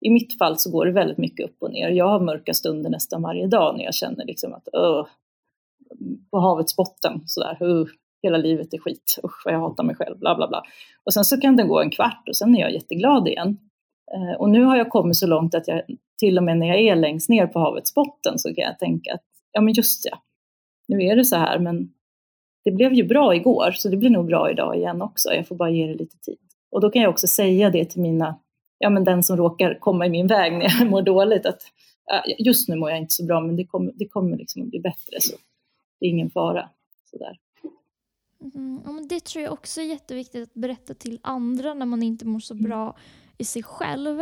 i 0.00 0.10
mitt 0.10 0.38
fall 0.38 0.58
så 0.58 0.70
går 0.70 0.86
det 0.86 0.92
väldigt 0.92 1.18
mycket 1.18 1.46
upp 1.46 1.56
och 1.60 1.72
ner. 1.72 1.88
Jag 1.88 2.08
har 2.08 2.20
mörka 2.20 2.54
stunder 2.54 2.90
nästan 2.90 3.22
varje 3.22 3.46
dag 3.46 3.76
när 3.76 3.84
jag 3.84 3.94
känner 3.94 4.24
liksom 4.24 4.54
att 4.54 4.68
uh, 4.76 5.06
på 6.30 6.38
havets 6.38 6.76
botten 6.76 7.22
sådär, 7.26 7.62
uh, 7.62 7.86
hela 8.22 8.38
livet 8.38 8.74
är 8.74 8.78
skit, 8.78 9.18
usch 9.24 9.42
vad 9.44 9.54
jag 9.54 9.60
hatar 9.60 9.84
mig 9.84 9.96
själv, 9.96 10.18
bla 10.18 10.36
bla 10.36 10.48
bla. 10.48 10.62
Och 11.04 11.14
sen 11.14 11.24
så 11.24 11.40
kan 11.40 11.56
det 11.56 11.62
gå 11.62 11.80
en 11.80 11.90
kvart 11.90 12.28
och 12.28 12.36
sen 12.36 12.56
är 12.56 12.60
jag 12.60 12.72
jätteglad 12.72 13.28
igen. 13.28 13.58
Eh, 14.14 14.40
och 14.40 14.50
nu 14.50 14.64
har 14.64 14.76
jag 14.76 14.90
kommit 14.90 15.16
så 15.16 15.26
långt 15.26 15.54
att 15.54 15.68
jag 15.68 15.82
till 16.18 16.38
och 16.38 16.44
med 16.44 16.58
när 16.58 16.66
jag 16.66 16.80
är 16.80 16.96
längst 16.96 17.28
ner 17.28 17.46
på 17.46 17.58
havets 17.58 17.94
botten 17.94 18.38
så 18.38 18.54
kan 18.54 18.64
jag 18.64 18.78
tänka 18.78 19.14
att 19.14 19.24
ja 19.52 19.60
men 19.60 19.74
just 19.74 20.04
ja, 20.10 20.22
nu 20.88 21.02
är 21.02 21.16
det 21.16 21.24
så 21.24 21.36
här 21.36 21.58
men 21.58 21.92
det 22.64 22.70
blev 22.70 22.92
ju 22.92 23.04
bra 23.04 23.34
igår 23.34 23.70
så 23.72 23.88
det 23.88 23.96
blir 23.96 24.10
nog 24.10 24.26
bra 24.26 24.50
idag 24.50 24.76
igen 24.76 25.02
också. 25.02 25.28
Jag 25.32 25.48
får 25.48 25.56
bara 25.56 25.70
ge 25.70 25.86
det 25.86 25.94
lite 25.94 26.16
tid. 26.16 26.38
Och 26.70 26.80
då 26.80 26.90
kan 26.90 27.02
jag 27.02 27.10
också 27.10 27.26
säga 27.26 27.70
det 27.70 27.84
till 27.84 28.00
mina, 28.00 28.38
ja 28.78 28.90
men 28.90 29.04
den 29.04 29.22
som 29.22 29.36
råkar 29.36 29.78
komma 29.80 30.06
i 30.06 30.10
min 30.10 30.26
väg 30.26 30.52
när 30.52 30.78
jag 30.78 30.86
mår 30.90 31.02
dåligt 31.02 31.46
att 31.46 31.62
just 32.38 32.68
nu 32.68 32.76
mår 32.76 32.90
jag 32.90 32.98
inte 32.98 33.14
så 33.14 33.24
bra 33.24 33.40
men 33.40 33.56
det 33.56 33.64
kommer, 33.64 33.92
det 33.94 34.08
kommer 34.08 34.36
liksom 34.36 34.62
att 34.62 34.68
bli 34.68 34.80
bättre 34.80 35.20
så 35.20 35.36
det 36.00 36.06
är 36.06 36.10
ingen 36.10 36.30
fara. 36.30 36.68
Sådär. 37.10 37.38
Mm, 38.54 38.80
ja, 38.84 38.92
men 38.92 39.08
det 39.08 39.24
tror 39.24 39.44
jag 39.44 39.52
också 39.52 39.80
är 39.80 39.84
jätteviktigt 39.84 40.42
att 40.42 40.54
berätta 40.54 40.94
till 40.94 41.20
andra 41.22 41.74
när 41.74 41.86
man 41.86 42.02
inte 42.02 42.26
mår 42.26 42.40
så 42.40 42.54
mm. 42.54 42.64
bra 42.64 42.96
i 43.38 43.44
sig 43.44 43.62
själv. 43.62 44.20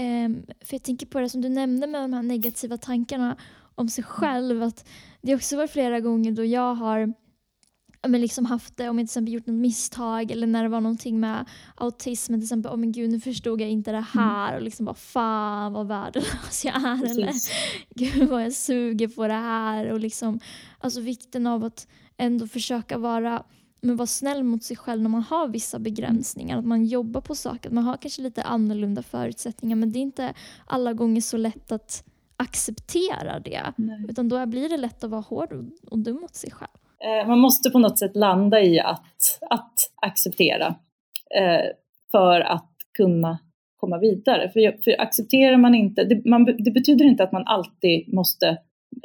Um, 0.00 0.46
för 0.60 0.74
jag 0.74 0.82
tänker 0.82 1.06
på 1.06 1.20
det 1.20 1.28
som 1.28 1.40
du 1.40 1.48
nämnde 1.48 1.86
med 1.86 2.02
de 2.02 2.12
här 2.12 2.22
negativa 2.22 2.76
tankarna 2.76 3.36
om 3.74 3.88
sig 3.88 4.04
själv. 4.04 4.62
Att 4.62 4.88
det 5.22 5.32
har 5.32 5.36
också 5.36 5.56
varit 5.56 5.70
flera 5.70 6.00
gånger 6.00 6.32
då 6.32 6.44
jag 6.44 6.74
har 6.74 7.12
men 8.08 8.20
liksom 8.20 8.46
haft 8.46 8.76
det, 8.76 8.88
om 8.88 8.98
jag 8.98 9.06
till 9.06 9.10
exempel 9.10 9.34
gjort 9.34 9.46
något 9.46 9.56
misstag 9.56 10.30
eller 10.30 10.46
när 10.46 10.62
det 10.62 10.68
var 10.68 10.80
någonting 10.80 11.20
med 11.20 11.44
autismen 11.74 12.40
till 12.40 12.44
exempel, 12.44 12.72
oh 12.72 12.76
men 12.76 12.92
gud 12.92 13.10
nu 13.10 13.20
förstod 13.20 13.60
jag 13.60 13.70
inte 13.70 13.90
det 13.90 13.96
mm. 13.96 14.08
här 14.12 14.48
mm. 14.48 14.56
och 14.56 14.62
liksom 14.62 14.86
bara 14.86 14.94
fan 14.94 15.72
vad 15.72 15.86
värdelös 15.86 16.64
jag 16.64 16.74
är 16.74 17.00
Precis. 17.00 17.18
eller 17.18 17.32
gud 17.94 18.28
vad 18.28 18.44
jag 18.44 18.52
suger 18.52 19.08
på 19.08 19.26
det 19.26 19.34
här 19.34 19.92
och 19.92 20.00
liksom 20.00 20.40
alltså 20.78 21.00
vikten 21.00 21.46
av 21.46 21.64
att 21.64 21.88
ändå 22.16 22.46
försöka 22.46 22.98
vara 22.98 23.42
men 23.80 23.96
vara 23.96 24.06
snäll 24.06 24.44
mot 24.44 24.62
sig 24.62 24.76
själv 24.76 25.02
när 25.02 25.10
man 25.10 25.22
har 25.22 25.48
vissa 25.48 25.78
begränsningar. 25.78 26.58
Att 26.58 26.64
man 26.64 26.84
jobbar 26.84 27.20
på 27.20 27.34
saker, 27.34 27.68
att 27.68 27.74
man 27.74 27.84
har 27.84 27.96
kanske 27.96 28.22
lite 28.22 28.42
annorlunda 28.42 29.02
förutsättningar 29.02 29.76
men 29.76 29.92
det 29.92 29.98
är 29.98 30.00
inte 30.00 30.34
alla 30.66 30.92
gånger 30.92 31.20
så 31.20 31.36
lätt 31.36 31.72
att 31.72 32.04
acceptera 32.36 33.40
det. 33.40 33.72
Nej. 33.76 34.06
Utan 34.08 34.28
då 34.28 34.46
blir 34.46 34.68
det 34.68 34.76
lätt 34.76 35.04
att 35.04 35.10
vara 35.10 35.20
hård 35.20 35.70
och 35.90 35.98
dum 35.98 36.16
mot 36.20 36.34
sig 36.34 36.50
själv. 36.50 36.70
Eh, 37.04 37.28
man 37.28 37.38
måste 37.38 37.70
på 37.70 37.78
något 37.78 37.98
sätt 37.98 38.16
landa 38.16 38.62
i 38.62 38.80
att, 38.80 39.38
att 39.50 39.74
acceptera 40.02 40.66
eh, 41.38 41.66
för 42.10 42.40
att 42.40 42.72
kunna 42.96 43.38
komma 43.76 43.98
vidare. 43.98 44.50
För, 44.50 44.82
för 44.82 45.00
accepterar 45.00 45.56
man 45.56 45.74
inte, 45.74 46.04
det, 46.04 46.24
man, 46.24 46.44
det, 46.44 46.70
betyder 46.70 47.04
inte 47.04 47.24
att 47.24 47.32
man 47.32 47.46
alltid 47.46 48.14
måste, 48.14 48.58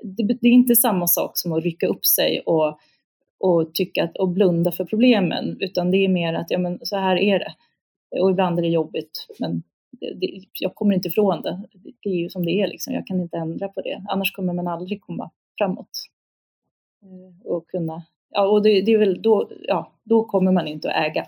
det, 0.04 0.38
det, 0.42 0.48
är 0.48 0.54
inte 0.54 0.76
samma 0.76 1.08
sak 1.08 1.32
som 1.38 1.54
att 1.54 1.64
rycka 1.64 1.88
upp 1.88 2.06
sig 2.06 2.40
och, 2.46 2.80
och 3.40 3.74
tycka 3.74 4.04
att, 4.04 4.18
och 4.18 4.30
blunda 4.30 4.72
för 4.72 4.86
problemen, 4.86 5.58
utan 5.60 5.92
det 5.92 5.98
är 5.98 6.10
mer 6.10 6.34
att 6.34 6.52
ja, 6.52 6.60
men 6.60 6.80
så 6.82 6.98
här 6.98 7.16
är 7.16 7.40
det. 7.40 7.54
Och 8.22 8.32
ibland 8.32 8.60
är 8.60 8.64
det 8.64 8.70
jobbigt, 8.70 9.28
men 9.40 9.64
det, 10.00 10.44
jag 10.60 10.76
kommer 10.76 10.96
inte 10.96 11.08
ifrån 11.08 11.42
det. 11.42 11.62
Det 12.04 12.10
är 12.10 12.16
ju 12.16 12.30
som 12.30 12.46
det 12.46 12.52
är, 12.52 12.68
liksom. 12.68 12.94
jag 12.94 13.08
kan 13.08 13.22
inte 13.22 13.38
ändra 13.38 13.68
på 13.68 13.82
det. 13.82 14.02
Annars 14.10 14.32
kommer 14.32 14.54
man 14.54 14.68
aldrig 14.68 15.02
komma 15.02 15.32
framåt. 15.58 15.90
Eh, 17.04 17.52
och 17.52 17.68
kunna, 17.68 18.04
ja, 18.30 18.48
och 18.48 18.64
det, 18.64 18.82
det, 18.82 18.92
är 18.92 18.98
väl 18.98 19.22
då, 19.22 19.52
ja, 19.62 19.92
då 20.04 20.24
kommer 20.24 20.52
man 20.52 20.68
inte 20.68 20.92
att 20.92 21.06
äga 21.06 21.28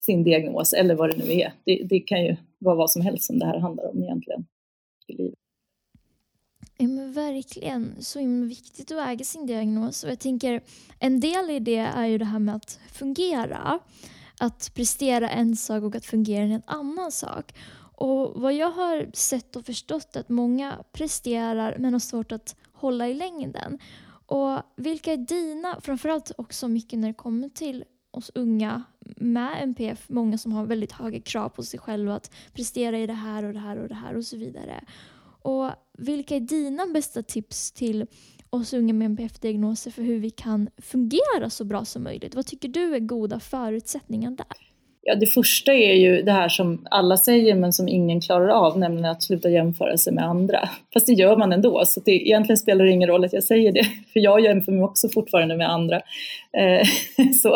sin 0.00 0.24
diagnos 0.24 0.72
eller 0.72 0.94
vad 0.94 1.10
det 1.10 1.24
nu 1.24 1.32
är. 1.32 1.52
Det, 1.64 1.82
det 1.84 2.00
kan 2.00 2.24
ju 2.24 2.36
vara 2.58 2.74
vad 2.74 2.90
som 2.90 3.02
helst 3.02 3.24
som 3.24 3.38
det 3.38 3.46
här 3.46 3.58
handlar 3.58 3.90
om 3.90 4.02
egentligen 4.02 4.46
i 5.06 5.12
livet. 5.12 5.38
Ja, 6.78 6.88
men 6.88 7.12
verkligen. 7.12 7.94
Så 7.98 8.18
himla 8.18 8.46
viktigt 8.46 8.92
att 8.92 9.08
äga 9.08 9.24
sin 9.24 9.46
diagnos. 9.46 10.04
Och 10.04 10.10
jag 10.10 10.18
tänker, 10.18 10.62
en 10.98 11.20
del 11.20 11.50
i 11.50 11.58
det 11.58 11.76
är 11.76 12.06
ju 12.06 12.18
det 12.18 12.24
här 12.24 12.38
med 12.38 12.54
att 12.54 12.80
fungera. 12.92 13.78
Att 14.40 14.72
prestera 14.74 15.30
en 15.30 15.56
sak 15.56 15.82
och 15.82 15.96
att 15.96 16.04
fungera 16.04 16.42
en 16.42 16.62
annan 16.66 17.12
sak. 17.12 17.54
Och 17.96 18.40
vad 18.40 18.54
jag 18.54 18.70
har 18.70 19.10
sett 19.12 19.56
och 19.56 19.66
förstått 19.66 20.16
är 20.16 20.20
att 20.20 20.28
många 20.28 20.84
presterar 20.92 21.76
men 21.78 21.92
har 21.92 22.00
svårt 22.00 22.32
att 22.32 22.56
hålla 22.72 23.08
i 23.08 23.14
längden. 23.14 23.78
Och 24.30 24.62
vilka 24.76 25.12
är 25.12 25.16
dina, 25.16 25.80
framförallt 25.80 26.32
också 26.38 26.68
mycket 26.68 26.98
när 26.98 27.08
det 27.08 27.14
kommer 27.14 27.48
till 27.48 27.84
oss 28.10 28.30
unga 28.34 28.82
med 29.16 29.62
NPF, 29.62 30.08
många 30.08 30.38
som 30.38 30.52
har 30.52 30.66
väldigt 30.66 30.92
höga 30.92 31.20
krav 31.20 31.48
på 31.48 31.62
sig 31.62 31.80
själva 31.80 32.14
att 32.14 32.30
prestera 32.52 32.98
i 32.98 33.06
det 33.06 33.12
här 33.12 33.44
och 33.44 33.52
det 33.52 33.58
här 33.58 33.76
och 33.76 33.88
det 33.88 33.94
här 33.94 34.16
och 34.16 34.24
så 34.24 34.36
vidare. 34.36 34.84
Och 35.42 35.70
vilka 35.98 36.36
är 36.36 36.40
dina 36.40 36.86
bästa 36.86 37.22
tips 37.22 37.72
till 37.72 38.06
oss 38.50 38.72
unga 38.72 38.94
med 38.94 39.06
NPF-diagnoser 39.06 39.90
för 39.90 40.02
hur 40.02 40.18
vi 40.18 40.30
kan 40.30 40.68
fungera 40.78 41.50
så 41.50 41.64
bra 41.64 41.84
som 41.84 42.02
möjligt? 42.02 42.34
Vad 42.34 42.46
tycker 42.46 42.68
du 42.68 42.94
är 42.94 43.00
goda 43.00 43.40
förutsättningar 43.40 44.30
där? 44.30 44.69
Ja, 45.10 45.16
det 45.16 45.26
första 45.26 45.72
är 45.72 45.94
ju 45.94 46.22
det 46.22 46.32
här 46.32 46.48
som 46.48 46.86
alla 46.90 47.16
säger 47.16 47.54
men 47.54 47.72
som 47.72 47.88
ingen 47.88 48.20
klarar 48.20 48.48
av, 48.48 48.78
nämligen 48.78 49.10
att 49.10 49.22
sluta 49.22 49.50
jämföra 49.50 49.96
sig 49.96 50.12
med 50.12 50.24
andra. 50.24 50.68
Fast 50.92 51.06
det 51.06 51.12
gör 51.12 51.36
man 51.36 51.52
ändå, 51.52 51.82
så 51.84 52.00
det, 52.00 52.12
egentligen 52.12 52.56
spelar 52.56 52.84
det 52.84 52.90
ingen 52.90 53.08
roll 53.08 53.24
att 53.24 53.32
jag 53.32 53.44
säger 53.44 53.72
det, 53.72 53.84
för 54.12 54.20
jag 54.20 54.40
jämför 54.40 54.72
mig 54.72 54.82
också 54.82 55.08
fortfarande 55.08 55.56
med 55.56 55.70
andra. 55.70 55.96
Eh, 56.52 56.86
så, 57.42 57.54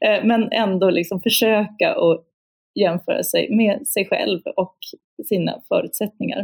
eh, 0.00 0.24
men 0.24 0.52
ändå 0.52 0.90
liksom 0.90 1.20
försöka 1.20 1.94
att 1.94 2.24
jämföra 2.74 3.22
sig 3.22 3.50
med 3.50 3.86
sig 3.86 4.06
själv 4.06 4.40
och 4.56 4.76
sina 5.28 5.62
förutsättningar. 5.68 6.40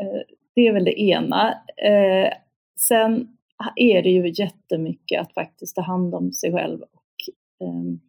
Eh, 0.00 0.20
det 0.54 0.66
är 0.66 0.72
väl 0.72 0.84
det 0.84 1.00
ena. 1.00 1.48
Eh, 1.84 2.32
sen 2.80 3.28
är 3.76 4.02
det 4.02 4.10
ju 4.10 4.28
jättemycket 4.28 5.20
att 5.20 5.34
faktiskt 5.34 5.76
ta 5.76 5.82
hand 5.82 6.14
om 6.14 6.32
sig 6.32 6.52
själv 6.52 6.80
och 6.80 7.66
ehm, 7.66 8.00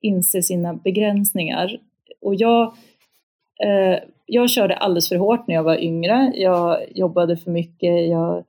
inse 0.00 0.42
sina 0.42 0.74
begränsningar. 0.74 1.78
Och 2.20 2.34
jag, 2.34 2.62
eh, 3.64 3.98
jag 4.26 4.50
körde 4.50 4.76
alldeles 4.76 5.08
för 5.08 5.16
hårt 5.16 5.46
när 5.46 5.54
jag 5.54 5.62
var 5.62 5.76
yngre. 5.76 6.32
Jag 6.34 6.96
jobbade 6.96 7.36
för 7.36 7.50
mycket. 7.50 8.08
Jag, 8.08 8.44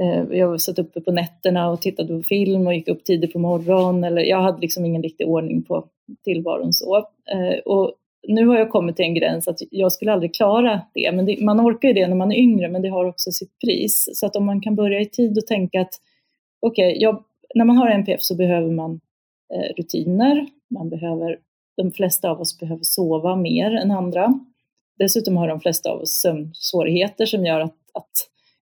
eh, 0.00 0.24
jag 0.30 0.60
satt 0.60 0.78
uppe 0.78 1.00
på 1.00 1.12
nätterna 1.12 1.70
och 1.70 1.80
tittade 1.80 2.16
på 2.16 2.22
film 2.22 2.66
och 2.66 2.74
gick 2.74 2.88
upp 2.88 3.04
tidigt 3.04 3.32
på 3.32 3.38
morgonen. 3.38 4.04
Eller, 4.04 4.22
jag 4.22 4.40
hade 4.40 4.60
liksom 4.60 4.84
ingen 4.84 5.02
riktig 5.02 5.28
ordning 5.28 5.62
på 5.62 5.84
tillvaron 6.24 6.72
så. 6.72 6.96
Eh, 6.96 7.58
och 7.64 7.92
nu 8.28 8.46
har 8.46 8.58
jag 8.58 8.70
kommit 8.70 8.96
till 8.96 9.04
en 9.04 9.14
gräns 9.14 9.48
att 9.48 9.58
jag 9.70 9.92
skulle 9.92 10.12
aldrig 10.12 10.34
klara 10.34 10.80
det. 10.94 11.12
Men 11.12 11.26
det, 11.26 11.40
man 11.40 11.60
orkar 11.60 11.88
ju 11.88 11.94
det 11.94 12.08
när 12.08 12.16
man 12.16 12.32
är 12.32 12.36
yngre, 12.36 12.68
men 12.68 12.82
det 12.82 12.88
har 12.88 13.04
också 13.04 13.30
sitt 13.30 13.58
pris. 13.58 14.08
Så 14.12 14.26
att 14.26 14.36
om 14.36 14.46
man 14.46 14.60
kan 14.60 14.74
börja 14.74 15.00
i 15.00 15.06
tid 15.06 15.38
och 15.38 15.46
tänka 15.46 15.80
att 15.80 15.94
okej, 16.60 17.08
okay, 17.08 17.22
när 17.54 17.64
man 17.64 17.76
har 17.76 17.90
NPF 17.90 18.22
så 18.22 18.36
behöver 18.36 18.70
man 18.70 19.00
Eh, 19.54 19.74
rutiner. 19.76 20.46
Man 20.70 20.88
behöver, 20.90 21.38
de 21.76 21.92
flesta 21.92 22.30
av 22.30 22.40
oss 22.40 22.58
behöver 22.58 22.82
sova 22.82 23.36
mer 23.36 23.70
än 23.70 23.90
andra. 23.90 24.40
Dessutom 24.98 25.36
har 25.36 25.48
de 25.48 25.60
flesta 25.60 25.90
av 25.90 26.00
oss 26.00 26.10
sömnsvårigheter 26.10 27.26
som 27.26 27.46
gör 27.46 27.60
att, 27.60 27.76
att, 27.94 28.10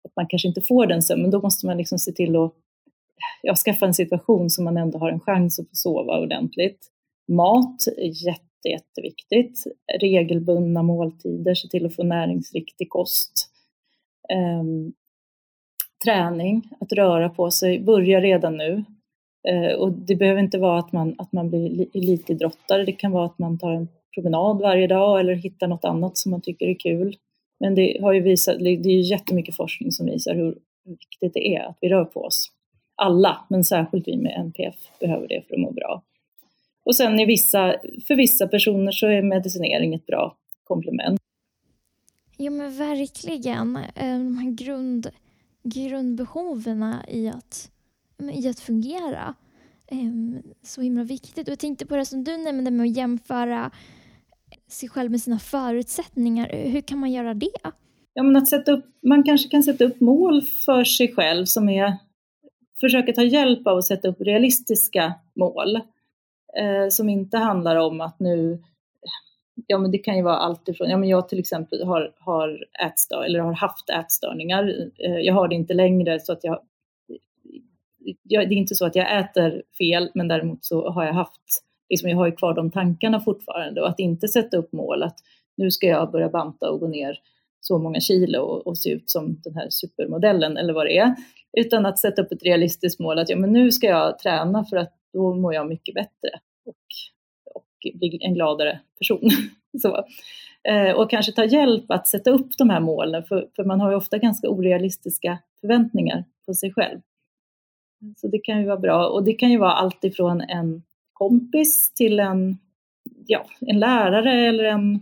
att 0.05 0.17
man 0.17 0.27
kanske 0.27 0.49
inte 0.49 0.61
får 0.61 0.87
den 0.87 1.03
sömnen. 1.03 1.31
Då 1.31 1.41
måste 1.41 1.67
man 1.67 1.77
liksom 1.77 1.99
se 1.99 2.13
till 2.13 2.37
att 2.37 2.53
ja, 3.43 3.55
skaffa 3.55 3.87
en 3.87 3.95
situation 3.95 4.51
så 4.51 4.63
man 4.63 4.77
ändå 4.77 4.99
har 4.99 5.11
en 5.11 5.21
chans 5.21 5.59
att 5.59 5.69
få 5.69 5.75
sova 5.75 6.21
ordentligt. 6.21 6.87
Mat 7.29 7.87
är 7.97 8.27
jätte, 8.27 8.69
jätteviktigt. 8.69 9.65
Regelbundna 10.01 10.83
måltider, 10.83 11.55
se 11.55 11.69
till 11.69 11.87
att 11.87 11.97
få 11.97 12.03
näringsriktig 12.03 12.91
kost. 12.91 13.51
Um, 14.61 14.93
träning, 16.05 16.63
att 16.81 16.93
röra 16.93 17.29
på 17.29 17.51
sig, 17.51 17.81
börja 17.81 18.21
redan 18.21 18.57
nu. 18.57 18.85
Eh, 19.49 19.73
och 19.73 19.93
det 19.93 20.17
behöver 20.17 20.41
inte 20.41 20.59
vara 20.59 20.79
att 20.79 20.93
man, 20.93 21.15
att 21.19 21.33
man 21.33 21.51
blir 21.51 21.87
elitidrottare, 21.95 22.85
det 22.85 22.93
kan 22.93 23.13
vara 23.13 23.27
att 23.27 23.39
man 23.39 23.59
tar 23.59 23.73
en 23.73 23.89
promenad 24.15 24.61
varje 24.61 24.87
dag 24.87 25.21
eller 25.21 25.35
hittar 25.35 25.67
något 25.67 25.85
annat 25.85 26.19
som 26.19 26.31
man 26.31 26.41
tycker 26.41 26.67
är 26.67 26.75
kul. 26.75 27.17
Men 27.61 27.75
det 27.75 27.99
har 28.03 28.13
ju 28.13 28.21
visat, 28.21 28.59
det 28.59 28.71
är 28.71 28.87
ju 28.87 29.01
jättemycket 29.01 29.57
forskning 29.57 29.93
som 29.93 30.07
visar 30.07 30.35
hur 30.35 30.59
viktigt 30.85 31.35
det 31.35 31.55
är 31.55 31.63
att 31.63 31.79
vi 31.81 31.89
rör 31.89 32.05
på 32.05 32.25
oss. 32.25 32.51
Alla, 32.95 33.47
men 33.51 33.65
särskilt 33.65 34.09
vi 34.09 34.17
med 34.17 34.41
NPF 34.41 34.75
behöver 35.01 35.29
det 35.29 35.43
för 35.49 35.55
att 35.55 35.61
må 35.61 35.71
bra. 35.71 36.03
Och 36.85 36.97
sen 36.97 37.21
i 37.21 37.25
vissa, 37.25 37.75
för 38.07 38.15
vissa 38.15 38.49
personer 38.49 38.93
så 38.93 39.07
är 39.07 39.23
medicinering 39.23 39.95
ett 39.95 40.07
bra 40.07 40.37
komplement. 40.65 41.21
Ja 42.37 42.51
men 42.51 42.77
verkligen. 42.77 43.77
Eh, 43.77 44.19
de 44.19 44.39
här 44.39 44.51
grund, 44.51 45.11
grundbehoven 45.63 46.95
i 47.09 47.29
att, 47.29 47.71
i 48.29 48.49
att 48.49 48.61
fungera. 48.61 49.35
Ehm, 49.89 50.43
så 50.63 50.81
himla 50.81 51.05
viktigt. 51.05 51.49
Och 51.49 51.53
jag 51.53 51.59
tänkte 51.59 51.87
på 51.87 51.97
det 51.97 52.05
som 52.05 52.25
du 52.25 52.37
nämnde 52.37 52.71
med 52.71 52.85
att 52.85 52.97
jämföra 52.97 53.71
sig 54.69 54.89
själv 54.89 55.11
med 55.11 55.21
sina 55.21 55.39
förutsättningar. 55.39 56.49
Hur 56.49 56.81
kan 56.81 56.99
man 56.99 57.13
göra 57.13 57.35
det? 57.35 57.61
Ja, 58.15 58.23
men 58.23 58.37
att 58.37 58.49
sätta 58.49 58.73
upp, 58.73 58.85
man 59.03 59.23
kanske 59.23 59.49
kan 59.49 59.63
sätta 59.63 59.85
upp 59.85 60.01
mål 60.01 60.43
för 60.43 60.85
sig 60.85 61.15
själv 61.15 61.45
som 61.45 61.69
är 61.69 61.97
försöka 62.81 63.13
ta 63.13 63.23
hjälp 63.23 63.67
av 63.67 63.79
att 63.79 63.85
sätta 63.85 64.09
upp 64.09 64.21
realistiska 64.21 65.15
mål 65.35 65.77
eh, 66.57 66.89
som 66.91 67.09
inte 67.09 67.39
handlar 67.39 67.77
om 67.77 68.01
att 68.01 68.21
nu 68.21 68.63
Ja, 69.67 69.79
men 69.79 69.91
det 69.91 69.99
kan 69.99 70.17
ju 70.17 70.23
vara 70.23 70.37
allt 70.37 70.69
ifrån, 70.69 70.91
ja 70.91 70.97
men 70.97 71.09
jag 71.09 71.29
till 71.29 71.39
exempel 71.39 71.85
har, 71.85 72.13
har 72.19 72.67
ätstör, 72.87 73.25
eller 73.25 73.39
har 73.41 73.53
haft 73.53 73.91
ätstörningar. 73.91 74.91
Eh, 74.99 75.19
jag 75.19 75.35
har 75.35 75.49
det 75.49 75.55
inte 75.55 75.75
längre 75.75 76.21
så 76.21 76.33
att 76.33 76.45
jag, 76.45 76.61
jag, 78.23 78.49
det 78.49 78.55
är 78.55 78.57
inte 78.57 78.75
så 78.75 78.87
att 78.87 78.97
jag 78.97 79.19
äter 79.21 79.63
fel, 79.79 80.11
men 80.15 80.29
däremot 80.29 80.65
så 80.65 80.91
har 80.91 81.05
jag 81.05 81.13
haft, 81.13 81.65
liksom 81.89 82.11
jag 82.11 82.17
har 82.17 82.27
ju 82.27 82.33
kvar 82.33 82.55
de 82.55 82.71
tankarna 82.71 83.21
fortfarande 83.21 83.81
och 83.81 83.89
att 83.89 83.99
inte 83.99 84.29
sätta 84.29 84.57
upp 84.57 84.73
mål 84.73 85.03
att 85.03 85.17
nu 85.57 85.71
ska 85.71 85.87
jag 85.87 86.11
börja 86.11 86.29
banta 86.29 86.71
och 86.71 86.81
gå 86.81 86.89
ner 86.89 87.19
så 87.61 87.79
många 87.79 88.01
kilo 88.01 88.41
och, 88.41 88.67
och 88.67 88.79
se 88.79 88.91
ut 88.91 89.11
som 89.11 89.41
den 89.45 89.55
här 89.55 89.67
supermodellen 89.71 90.57
eller 90.57 90.73
vad 90.73 90.87
det 90.87 90.99
är. 90.99 91.15
Utan 91.59 91.87
att 91.87 91.99
sätta 91.99 92.23
upp 92.23 92.33
ett 92.33 92.43
realistiskt 92.43 93.01
mål 93.01 93.19
att 93.19 93.29
ja, 93.29 93.37
men 93.37 93.53
nu 93.53 93.73
ska 93.73 93.87
jag 93.87 94.19
träna 94.19 94.65
för 94.65 94.77
att 94.77 94.93
då 95.13 95.35
mår 95.35 95.55
jag 95.55 95.69
mycket 95.69 95.95
bättre 95.95 96.31
och, 96.67 96.77
och 97.55 97.99
bli 97.99 98.19
en 98.21 98.35
gladare 98.35 98.81
person. 98.99 99.31
så. 99.83 100.05
Eh, 100.69 100.91
och 100.91 101.11
kanske 101.11 101.33
ta 101.33 101.45
hjälp 101.45 101.91
att 101.91 102.07
sätta 102.09 102.31
upp 102.31 102.59
de 102.59 102.71
här 102.71 102.81
målen 102.81 103.25
för, 103.25 103.49
för 103.57 103.65
man 103.65 103.81
har 103.81 103.91
ju 103.91 103.97
ofta 103.97 104.19
ganska 104.19 104.49
orealistiska 104.49 105.39
förväntningar 105.61 106.25
på 106.47 106.55
sig 106.55 106.73
själv. 106.73 107.01
Så 108.17 108.29
det 108.29 108.39
kan 108.39 108.61
ju 108.61 108.67
vara 108.67 108.79
bra 108.79 109.09
och 109.09 109.25
det 109.25 109.33
kan 109.33 109.51
ju 109.51 109.59
vara 109.59 109.73
allt 109.73 110.05
ifrån 110.05 110.41
en 110.41 110.83
kompis 111.13 111.95
till 111.95 112.21
en, 112.21 112.59
ja, 113.27 113.47
en 113.61 113.79
lärare 113.79 114.47
eller 114.49 114.65
en, 114.65 114.95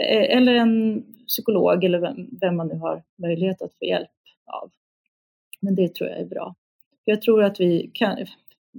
eh, 0.00 0.36
eller 0.36 0.54
en 0.54 1.02
psykolog 1.26 1.84
eller 1.84 1.98
vem, 1.98 2.28
vem 2.40 2.56
man 2.56 2.68
nu 2.68 2.74
har 2.74 3.02
möjlighet 3.16 3.62
att 3.62 3.74
få 3.74 3.84
hjälp 3.84 4.10
av. 4.46 4.70
Men 5.60 5.74
det 5.74 5.94
tror 5.94 6.10
jag 6.10 6.18
är 6.18 6.26
bra. 6.26 6.54
Jag 7.04 7.22
tror 7.22 7.42
att 7.42 7.60
vi 7.60 7.90
kan, 7.94 8.26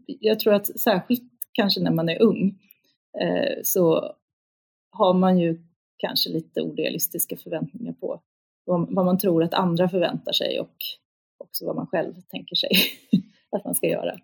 jag 0.05 0.39
tror 0.39 0.53
att 0.53 0.79
särskilt 0.79 1.31
kanske 1.51 1.81
när 1.81 1.91
man 1.91 2.09
är 2.09 2.21
ung 2.21 2.59
eh, 3.21 3.61
så 3.63 4.13
har 4.91 5.13
man 5.13 5.39
ju 5.39 5.63
kanske 5.97 6.29
lite 6.29 6.61
orealistiska 6.61 7.37
förväntningar 7.37 7.93
på 7.93 8.21
vad, 8.65 8.93
vad 8.93 9.05
man 9.05 9.17
tror 9.17 9.43
att 9.43 9.53
andra 9.53 9.89
förväntar 9.89 10.31
sig 10.31 10.59
och 10.59 10.75
också 11.37 11.65
vad 11.65 11.75
man 11.75 11.87
själv 11.87 12.13
tänker 12.29 12.55
sig 12.55 12.71
att 13.53 13.65
man 13.65 13.75
ska 13.75 13.87
göra. 13.87 14.19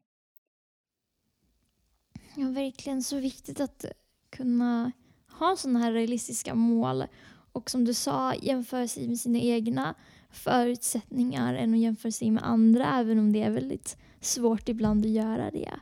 Ja, 2.36 2.50
verkligen 2.50 3.04
så 3.04 3.20
viktigt 3.20 3.60
att 3.60 3.86
kunna 4.30 4.92
ha 5.28 5.56
sådana 5.56 5.80
här 5.80 5.92
realistiska 5.92 6.56
mål 6.56 7.04
och 7.52 7.70
som 7.70 7.86
du 7.86 7.94
sa 7.94 8.36
jämföra 8.36 8.88
sig 8.88 9.08
med 9.08 9.20
sina 9.20 9.40
egna 9.40 9.96
förutsättningar 10.30 11.54
än 11.54 11.74
att 11.74 11.80
jämföra 11.80 12.12
sig 12.12 12.32
med 12.32 12.44
andra 12.44 13.00
även 13.00 13.20
om 13.20 13.34
det 13.34 13.42
är 13.44 13.52
väldigt 13.52 13.98
svårt 14.22 14.70
ibland 14.70 15.06
att 15.06 15.12
göra 15.12 15.52
det. 15.52 15.74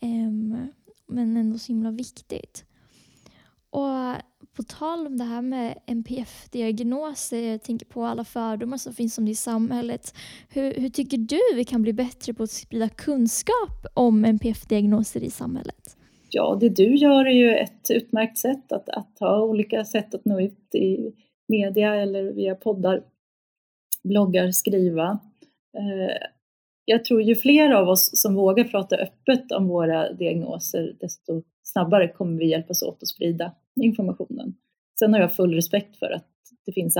Um, 0.00 0.68
men 1.06 1.36
ändå 1.36 1.58
så 1.58 1.72
himla 1.72 1.90
viktigt. 1.90 2.64
Och 3.70 4.14
på 4.58 4.62
tal 4.62 5.06
om 5.06 5.16
det 5.18 5.24
här 5.24 5.42
med 5.42 5.78
NPF-diagnoser, 5.86 7.36
eh, 7.36 7.50
jag 7.50 7.62
tänker 7.62 7.86
på 7.86 8.04
alla 8.04 8.24
fördomar 8.24 8.76
som 8.76 8.92
finns 8.92 9.18
om 9.18 9.24
det 9.24 9.30
i 9.30 9.34
samhället. 9.34 10.14
Hur, 10.48 10.74
hur 10.74 10.88
tycker 10.88 11.18
du 11.18 11.40
vi 11.54 11.64
kan 11.64 11.82
bli 11.82 11.92
bättre 11.92 12.34
på 12.34 12.42
att 12.42 12.50
sprida 12.50 12.88
kunskap 12.88 13.86
om 13.94 14.24
NPF-diagnoser 14.24 15.20
i 15.20 15.30
samhället? 15.30 15.96
Ja, 16.30 16.58
det 16.60 16.68
du 16.68 16.96
gör 16.96 17.24
är 17.24 17.30
ju 17.30 17.54
ett 17.54 17.90
utmärkt 17.90 18.38
sätt 18.38 18.72
att, 18.72 18.88
att 18.88 19.16
ha 19.20 19.42
olika 19.42 19.84
sätt 19.84 20.14
att 20.14 20.24
nå 20.24 20.40
ut 20.40 20.74
i 20.74 21.12
media 21.48 21.94
eller 21.94 22.22
via 22.32 22.54
poddar, 22.54 23.02
bloggar, 24.04 24.50
skriva. 24.50 25.18
Eh, 25.76 26.16
jag 26.84 27.04
tror 27.04 27.22
ju 27.22 27.34
fler 27.34 27.70
av 27.70 27.88
oss 27.88 28.10
som 28.12 28.34
vågar 28.34 28.64
prata 28.64 28.96
öppet 28.96 29.52
om 29.52 29.68
våra 29.68 30.12
diagnoser, 30.12 30.96
desto 31.00 31.42
snabbare 31.72 32.08
kommer 32.08 32.38
vi 32.38 32.50
hjälpas 32.50 32.82
åt 32.82 33.02
att 33.02 33.08
sprida 33.08 33.52
informationen. 33.80 34.54
Sen 34.98 35.12
har 35.12 35.20
jag 35.20 35.34
full 35.34 35.54
respekt 35.54 35.96
för 35.96 36.10
att 36.10 36.26
det 36.66 36.72
finns 36.72 36.96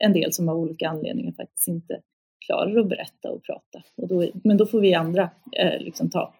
en 0.00 0.12
del 0.12 0.32
som 0.32 0.48
av 0.48 0.56
olika 0.56 0.88
anledningar 0.88 1.32
faktiskt 1.32 1.68
inte 1.68 2.00
klarar 2.46 2.76
att 2.76 2.88
berätta 2.88 3.30
och 3.30 3.42
prata. 3.42 3.82
Och 3.96 4.08
då, 4.08 4.28
men 4.44 4.56
då 4.56 4.66
får 4.66 4.80
vi 4.80 4.94
andra 4.94 5.30
eh, 5.58 5.80
liksom 5.80 6.10
ta 6.10 6.34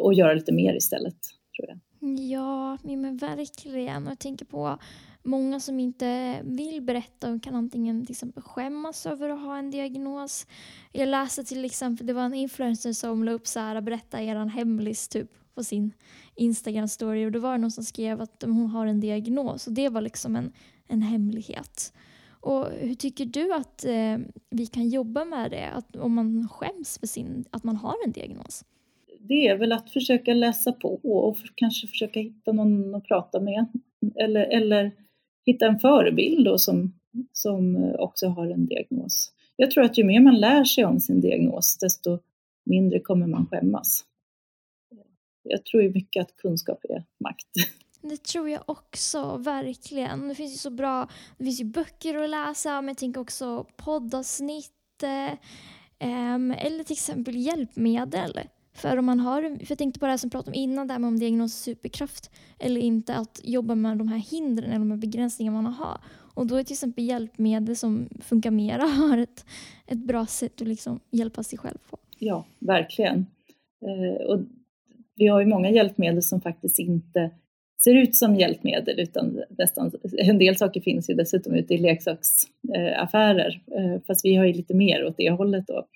och 0.00 0.14
göra 0.14 0.34
lite 0.34 0.52
mer 0.52 0.74
istället 0.74 1.16
tror 1.56 1.68
jag. 1.68 1.78
Ja, 2.18 2.78
men 2.82 3.16
verkligen. 3.16 4.06
Och 4.06 4.10
jag 4.10 4.18
tänker 4.18 4.44
på 4.44 4.78
många 5.22 5.60
som 5.60 5.80
inte 5.80 6.40
vill 6.44 6.82
berätta 6.82 7.32
och 7.32 7.42
kan 7.42 7.54
antingen 7.54 8.06
till 8.06 8.12
exempel 8.12 8.42
skämmas 8.42 9.06
över 9.06 9.28
att 9.28 9.40
ha 9.40 9.58
en 9.58 9.70
diagnos. 9.70 10.46
Jag 10.92 11.08
läste 11.08 11.44
till 11.44 11.64
exempel, 11.64 12.06
det 12.06 12.12
var 12.12 12.22
en 12.22 12.34
influencer 12.34 12.92
som 12.92 13.24
la 13.24 13.32
upp 13.32 13.46
så 13.46 13.60
här, 13.60 13.80
berätta 13.80 14.22
er 14.22 14.46
hemlis 14.46 15.08
typ 15.08 15.30
på 15.54 15.64
sin 15.64 15.92
Instagram 16.36 16.88
story 16.88 17.26
och 17.26 17.32
då 17.32 17.38
var 17.38 17.52
det 17.52 17.58
någon 17.58 17.70
som 17.70 17.84
skrev 17.84 18.20
att 18.20 18.42
hon 18.42 18.66
har 18.66 18.86
en 18.86 19.00
diagnos 19.00 19.66
och 19.66 19.72
det 19.72 19.88
var 19.88 20.00
liksom 20.00 20.36
en, 20.36 20.52
en 20.88 21.02
hemlighet. 21.02 21.92
Och 22.40 22.66
hur 22.80 22.94
tycker 22.94 23.24
du 23.24 23.54
att 23.54 23.84
eh, 23.84 24.18
vi 24.50 24.66
kan 24.66 24.88
jobba 24.88 25.24
med 25.24 25.50
det, 25.50 25.70
att, 25.70 25.96
om 25.96 26.14
man 26.14 26.48
skäms 26.48 26.98
för 26.98 27.06
sin, 27.06 27.44
att 27.50 27.64
man 27.64 27.76
har 27.76 27.94
en 28.06 28.12
diagnos? 28.12 28.64
det 29.28 29.46
är 29.48 29.56
väl 29.56 29.72
att 29.72 29.90
försöka 29.90 30.34
läsa 30.34 30.72
på 30.72 31.00
och 31.02 31.36
kanske 31.54 31.86
försöka 31.86 32.20
hitta 32.20 32.52
någon 32.52 32.94
att 32.94 33.04
prata 33.04 33.40
med. 33.40 33.66
Eller, 34.16 34.40
eller 34.40 34.90
hitta 35.46 35.66
en 35.66 35.78
förebild 35.78 36.44
då 36.44 36.58
som, 36.58 36.92
som 37.32 37.76
eh, 37.76 37.94
också 37.98 38.26
har 38.26 38.46
en 38.46 38.66
diagnos. 38.66 39.32
Jag 39.56 39.70
tror 39.70 39.84
att 39.84 39.98
ju 39.98 40.04
mer 40.04 40.20
man 40.20 40.40
lär 40.40 40.64
sig 40.64 40.84
om 40.84 41.00
sin 41.00 41.20
diagnos, 41.20 41.78
desto 41.78 42.18
mindre 42.64 43.00
kommer 43.00 43.26
man 43.26 43.46
skämmas. 43.46 44.04
Jag 45.44 45.64
tror 45.64 45.82
ju 45.82 45.92
mycket 45.92 46.22
att 46.22 46.36
kunskap 46.36 46.84
är 46.88 47.04
makt. 47.18 47.48
Det 48.06 48.22
tror 48.22 48.48
jag 48.48 48.62
också, 48.66 49.36
verkligen. 49.36 50.28
Det 50.28 50.34
finns 50.34 50.52
ju 50.52 50.56
så 50.56 50.70
bra, 50.70 51.08
det 51.38 51.44
finns 51.44 51.60
ju 51.60 51.64
böcker 51.64 52.16
att 52.16 52.30
läsa, 52.30 52.80
men 52.80 52.88
jag 52.88 52.98
tänker 52.98 53.20
också 53.20 53.66
poddavsnitt, 53.76 55.02
eh, 55.02 55.32
eller 55.98 56.84
till 56.84 56.92
exempel 56.92 57.36
hjälpmedel. 57.36 58.40
För 58.74 58.96
om 58.96 59.04
man 59.04 59.20
har, 59.20 59.42
för 59.42 59.66
jag 59.68 59.78
tänkte 59.78 60.00
på 60.00 60.06
det 60.06 60.12
här 60.12 60.16
som 60.16 60.30
pratade 60.30 60.50
om 60.50 60.54
innan, 60.54 60.86
där 60.86 60.98
med 60.98 61.08
om 61.08 61.18
diagnos 61.18 61.54
superkraft 61.54 62.30
eller 62.58 62.80
inte, 62.80 63.14
att 63.14 63.40
jobba 63.44 63.74
med 63.74 63.98
de 63.98 64.08
här 64.08 64.18
hindren 64.18 64.70
eller 64.70 64.78
de 64.78 64.90
här 64.90 64.98
begränsningarna 64.98 65.62
man 65.62 65.72
har. 65.72 65.98
Och 66.34 66.46
då 66.46 66.56
är 66.56 66.64
till 66.64 66.72
exempel 66.72 67.04
hjälpmedel 67.04 67.76
som 67.76 68.08
funkar 68.20 68.50
mera 68.50 68.82
har 68.86 69.18
ett, 69.18 69.46
ett 69.86 69.98
bra 69.98 70.26
sätt 70.26 70.62
att 70.62 70.68
liksom 70.68 71.00
hjälpa 71.10 71.42
sig 71.42 71.58
själv 71.58 71.78
på. 71.90 71.98
Ja, 72.18 72.46
verkligen. 72.58 73.26
Eh, 73.80 74.26
och 74.26 74.40
vi 75.16 75.26
har 75.26 75.40
ju 75.40 75.46
många 75.46 75.70
hjälpmedel 75.70 76.22
som 76.22 76.40
faktiskt 76.40 76.78
inte 76.78 77.30
ser 77.84 77.94
ut 77.94 78.16
som 78.16 78.36
hjälpmedel 78.36 79.00
utan 79.00 79.42
nästan, 79.58 79.92
en 80.18 80.38
del 80.38 80.56
saker 80.56 80.80
finns 80.80 81.10
ju 81.10 81.14
dessutom 81.14 81.54
ute 81.54 81.74
i 81.74 81.78
leksaksaffärer 81.78 83.62
eh, 83.76 84.02
fast 84.06 84.24
vi 84.24 84.34
har 84.34 84.44
ju 84.44 84.52
lite 84.52 84.74
mer 84.74 85.04
åt 85.04 85.16
det 85.16 85.30
hållet 85.30 85.66
då. 85.66 85.86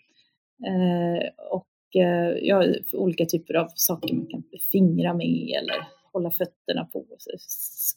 Eh, 0.66 1.28
och 1.50 1.96
eh, 2.02 2.38
ja, 2.42 2.64
olika 2.92 3.26
typer 3.26 3.54
av 3.54 3.68
saker 3.74 4.14
man 4.14 4.26
kan 4.26 4.42
fingra 4.72 5.14
med 5.14 5.58
eller 5.62 5.86
hålla 6.12 6.30
fötterna 6.30 6.84
på, 6.84 7.04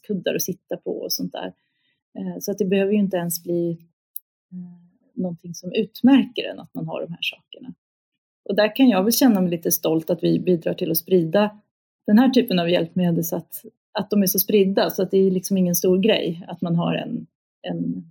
kuddar 0.06 0.34
att 0.34 0.42
sitta 0.42 0.76
på 0.76 0.90
och 0.90 1.12
sånt 1.12 1.32
där. 1.32 1.52
Så 2.40 2.50
att 2.52 2.58
det 2.58 2.64
behöver 2.64 2.92
ju 2.92 2.98
inte 2.98 3.16
ens 3.16 3.42
bli 3.42 3.78
någonting 5.14 5.54
som 5.54 5.72
utmärker 5.72 6.44
en 6.44 6.60
att 6.60 6.74
man 6.74 6.86
har 6.86 7.00
de 7.00 7.12
här 7.12 7.22
sakerna. 7.22 7.74
Och 8.44 8.56
där 8.56 8.76
kan 8.76 8.88
jag 8.88 9.02
väl 9.02 9.12
känna 9.12 9.40
mig 9.40 9.50
lite 9.50 9.72
stolt 9.72 10.10
att 10.10 10.22
vi 10.22 10.38
bidrar 10.38 10.74
till 10.74 10.90
att 10.90 10.98
sprida 10.98 11.58
den 12.06 12.18
här 12.18 12.28
typen 12.28 12.58
av 12.58 12.70
hjälpmedel 12.70 13.24
så 13.24 13.36
att, 13.36 13.64
att 13.98 14.10
de 14.10 14.22
är 14.22 14.26
så 14.26 14.38
spridda 14.38 14.90
så 14.90 15.02
att 15.02 15.10
det 15.10 15.18
är 15.18 15.30
liksom 15.30 15.56
ingen 15.56 15.74
stor 15.74 15.98
grej 15.98 16.44
att 16.48 16.60
man 16.60 16.76
har 16.76 16.94
en, 16.94 17.26
en 17.62 18.04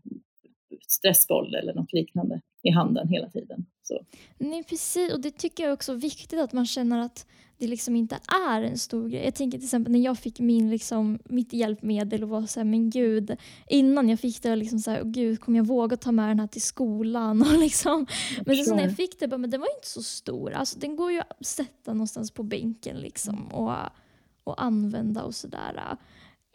stressboll 0.88 1.56
eller 1.56 1.74
något 1.74 1.94
liknande 1.94 2.42
i 2.64 2.70
handen 2.70 3.08
hela 3.08 3.30
tiden. 3.30 3.66
Så. 3.92 4.06
Nej, 4.38 4.64
precis. 4.64 5.14
Och 5.14 5.22
det 5.22 5.32
tycker 5.32 5.64
jag 5.64 5.74
också 5.74 5.92
är 5.92 5.96
viktigt 5.96 6.40
att 6.40 6.54
man 6.54 6.66
känner 6.66 7.00
att 7.00 7.26
det 7.58 7.68
liksom 7.68 7.96
inte 7.96 8.20
är 8.50 8.62
en 8.62 8.78
stor 8.78 9.10
grej. 9.10 9.24
Jag 9.26 9.36
tänker 9.36 9.58
till 9.58 9.66
exempel 9.66 9.92
när 9.92 10.00
jag 10.00 10.20
fick 10.20 10.40
min, 10.40 10.70
liksom, 10.70 11.20
mitt 11.26 11.54
hjälpmedel 11.54 12.24
och 12.24 12.30
var 12.30 12.46
så 12.46 12.60
här, 12.60 12.66
men 12.66 12.90
gud, 12.90 13.38
innan 13.68 14.10
jag 14.10 14.20
fick 14.20 14.42
det, 14.42 14.56
liksom 14.56 14.80
så 14.80 14.92
här, 14.92 15.04
gud, 15.04 15.40
kommer 15.40 15.60
jag 15.60 15.66
våga 15.66 15.98
ta 15.98 16.12
med 16.12 16.30
den 16.30 16.40
här 16.40 16.48
till 16.48 16.62
skolan? 16.62 17.42
Och 17.54 17.60
liksom. 17.60 18.06
Men 18.46 18.56
sen 18.56 18.76
när 18.76 18.84
jag 18.84 18.96
fick 18.96 19.20
det, 19.20 19.28
bara, 19.28 19.38
men 19.38 19.50
den 19.50 19.60
var 19.60 19.76
inte 19.78 19.88
så 19.88 20.04
stor. 20.04 20.52
Alltså, 20.52 20.80
den 20.80 20.96
går 20.96 21.12
ju 21.12 21.20
att 21.20 21.46
sätta 21.46 21.94
någonstans 21.94 22.32
på 22.32 22.44
bänken 22.44 22.98
liksom. 22.98 23.48
Och 23.48 23.74
att 23.74 24.60
använda 24.60 25.24
och 25.24 25.36
sådär. 25.36 25.98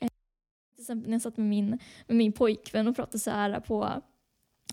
Eh, 0.00 0.08
till 0.74 0.82
exempel 0.82 1.08
när 1.08 1.14
jag 1.14 1.22
satt 1.22 1.36
med 1.36 1.46
min, 1.46 1.78
med 2.06 2.16
min 2.16 2.32
pojkvän 2.32 2.88
och 2.88 2.96
pratade 2.96 3.18
så 3.18 3.30
här 3.30 3.60
på 3.60 4.02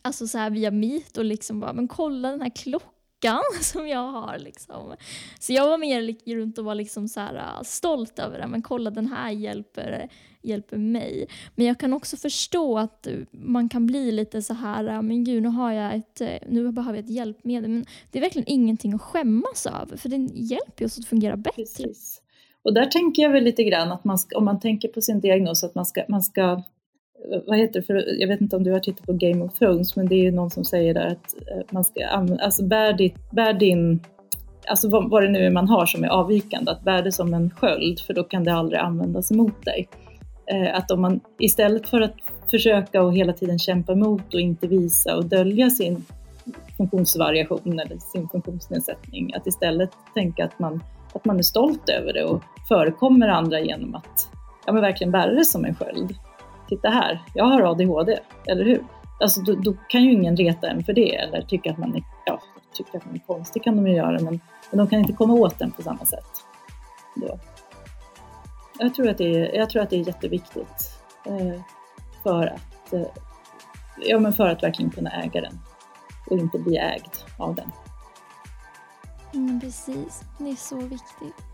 Alltså 0.05 0.27
så 0.27 0.37
här 0.37 0.49
via 0.49 0.71
Meet 0.71 1.17
och 1.17 1.25
liksom 1.25 1.59
bara, 1.59 1.73
men 1.73 1.87
kolla 1.87 2.31
den 2.31 2.41
här 2.41 2.49
klockan 2.49 3.41
som 3.61 3.87
jag 3.87 4.11
har 4.11 4.39
liksom. 4.39 4.95
Så 5.39 5.53
jag 5.53 5.67
var 5.67 5.77
mer 5.77 6.35
runt 6.35 6.57
och 6.57 6.65
var 6.65 6.75
liksom 6.75 7.07
så 7.07 7.19
här, 7.19 7.35
äh, 7.35 7.63
stolt 7.63 8.19
över 8.19 8.39
det, 8.39 8.47
men 8.47 8.61
kolla 8.61 8.89
den 8.89 9.07
här 9.07 9.31
hjälper, 9.31 10.09
hjälper 10.41 10.77
mig. 10.77 11.27
Men 11.55 11.65
jag 11.65 11.79
kan 11.79 11.93
också 11.93 12.17
förstå 12.17 12.77
att 12.77 13.07
man 13.31 13.69
kan 13.69 13.85
bli 13.85 14.11
lite 14.11 14.41
så 14.41 14.53
här, 14.53 14.87
äh, 14.87 15.01
men 15.01 15.23
gud 15.23 15.43
nu 15.43 15.49
har 15.49 15.71
jag 15.71 15.95
ett, 15.95 16.21
äh, 16.21 16.29
nu 16.47 16.71
behöver 16.71 16.97
jag 16.97 17.05
ett 17.05 17.11
hjälpmedel. 17.11 17.69
Men 17.69 17.85
det 18.11 18.19
är 18.19 18.21
verkligen 18.21 18.49
ingenting 18.49 18.93
att 18.93 19.01
skämmas 19.01 19.65
över, 19.65 19.97
för 19.97 20.09
det 20.09 20.29
hjälper 20.33 20.85
oss 20.85 20.99
att 20.99 21.05
fungera 21.05 21.37
bättre. 21.37 21.63
Precis. 21.63 22.19
Och 22.63 22.73
där 22.73 22.85
tänker 22.85 23.23
jag 23.23 23.29
väl 23.29 23.43
lite 23.43 23.63
grann 23.63 23.91
att 23.91 24.03
man 24.03 24.17
ska, 24.17 24.37
om 24.37 24.45
man 24.45 24.59
tänker 24.59 24.87
på 24.87 25.01
sin 25.01 25.19
diagnos, 25.19 25.63
att 25.63 25.75
man 25.75 25.85
ska, 25.85 26.03
man 26.07 26.21
ska 26.21 26.63
vad 27.47 27.57
heter 27.57 27.79
det, 27.79 27.86
för, 27.86 28.19
jag 28.19 28.27
vet 28.27 28.41
inte 28.41 28.55
om 28.55 28.63
du 28.63 28.71
har 28.71 28.79
tittat 28.79 29.05
på 29.05 29.13
Game 29.13 29.43
of 29.43 29.53
Thrones, 29.53 29.95
men 29.95 30.07
det 30.07 30.15
är 30.15 30.23
ju 30.23 30.31
någon 30.31 30.49
som 30.49 30.65
säger 30.65 30.93
där 30.93 31.07
att 31.07 31.36
eh, 31.51 31.63
man 31.69 31.83
ska 31.83 32.05
alltså 32.05 32.63
bär, 32.63 32.93
ditt, 32.93 33.31
bär 33.31 33.53
din, 33.53 33.99
alltså 34.67 34.89
vad, 34.89 35.09
vad 35.09 35.23
det 35.23 35.29
nu 35.29 35.45
är 35.45 35.51
man 35.51 35.67
har 35.67 35.86
som 35.86 36.03
är 36.03 36.07
avvikande, 36.07 36.71
att 36.71 36.83
bär 36.83 37.01
det 37.01 37.12
som 37.12 37.33
en 37.33 37.49
sköld, 37.49 37.99
för 37.99 38.13
då 38.13 38.23
kan 38.23 38.43
det 38.43 38.53
aldrig 38.53 38.79
användas 38.79 39.31
emot 39.31 39.65
dig. 39.65 39.88
Eh, 40.45 40.75
att 40.75 40.91
om 40.91 41.01
man 41.01 41.19
istället 41.39 41.89
för 41.89 42.01
att 42.01 42.15
försöka 42.51 43.01
och 43.03 43.15
hela 43.15 43.33
tiden 43.33 43.59
kämpa 43.59 43.91
emot 43.91 44.33
och 44.33 44.41
inte 44.41 44.67
visa 44.67 45.15
och 45.15 45.25
dölja 45.25 45.69
sin 45.69 46.05
funktionsvariation 46.77 47.79
eller 47.79 47.97
sin 47.97 48.29
funktionsnedsättning, 48.29 49.33
att 49.33 49.47
istället 49.47 49.89
tänka 50.13 50.45
att 50.45 50.59
man, 50.59 50.83
att 51.13 51.25
man 51.25 51.38
är 51.38 51.43
stolt 51.43 51.89
över 51.89 52.13
det 52.13 52.23
och 52.23 52.43
förekommer 52.67 53.27
andra 53.27 53.59
genom 53.59 53.95
att 53.95 54.29
ja, 54.65 54.73
men 54.73 54.81
verkligen 54.81 55.12
bära 55.12 55.31
det 55.31 55.45
som 55.45 55.65
en 55.65 55.75
sköld 55.75 56.15
titta 56.67 56.89
här, 56.89 57.21
jag 57.34 57.45
har 57.45 57.62
ADHD, 57.62 58.19
eller 58.45 58.65
hur? 58.65 58.84
Alltså 59.19 59.41
då, 59.41 59.56
då, 59.56 59.73
kan 59.89 60.04
ju 60.04 60.12
ingen 60.12 60.38
reta 60.38 60.67
en 60.67 60.84
för 60.84 60.93
det 60.93 61.15
eller 61.15 61.41
tycka 61.41 61.71
att 61.71 61.78
man 61.78 61.95
är, 61.95 62.04
ja, 62.26 62.41
tycka 62.73 62.97
att 62.97 63.06
man 63.06 63.15
är 63.15 63.19
konstig 63.19 63.63
kan 63.63 63.76
de 63.76 63.88
ju 63.88 63.95
göra, 63.95 64.19
men, 64.19 64.39
men 64.71 64.78
de 64.78 64.88
kan 64.88 64.99
inte 64.99 65.13
komma 65.13 65.34
åt 65.34 65.60
den 65.60 65.71
på 65.71 65.82
samma 65.82 66.06
sätt. 66.06 66.26
Då. 67.15 67.39
Jag, 68.80 68.95
tror 68.95 69.10
att 69.10 69.17
det 69.17 69.36
är, 69.36 69.56
jag 69.56 69.69
tror 69.69 69.82
att 69.82 69.89
det 69.89 69.95
är 69.95 70.08
jätteviktigt 70.08 70.99
eh, 71.26 71.62
för, 72.23 72.47
att, 72.47 72.93
eh, 72.93 73.08
ja, 73.97 74.19
men 74.19 74.34
för 74.34 74.47
att 74.47 74.63
verkligen 74.63 74.91
kunna 74.91 75.10
äga 75.10 75.41
den 75.41 75.60
och 76.30 76.38
inte 76.38 76.60
bli 76.60 76.78
ägd 76.78 77.12
av 77.38 77.56
den. 77.56 77.71
Mm, 79.34 79.60
precis, 79.60 80.23
det 80.38 80.49
är 80.49 80.56
så 80.56 80.76
viktigt. 80.76 81.52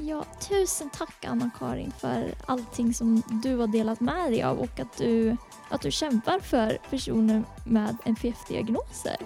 Ja, 0.00 0.24
tusen 0.48 0.90
tack 0.90 1.24
Anna-Karin 1.24 1.92
för 1.98 2.34
allting 2.46 2.94
som 2.94 3.22
du 3.42 3.56
har 3.56 3.66
delat 3.66 4.00
med 4.00 4.32
dig 4.32 4.42
av 4.42 4.58
och 4.58 4.80
att 4.80 4.96
du, 4.96 5.36
att 5.68 5.80
du 5.80 5.90
kämpar 5.90 6.40
för 6.40 6.78
personer 6.90 7.42
med 7.64 7.96
NPF-diagnoser. 8.04 9.16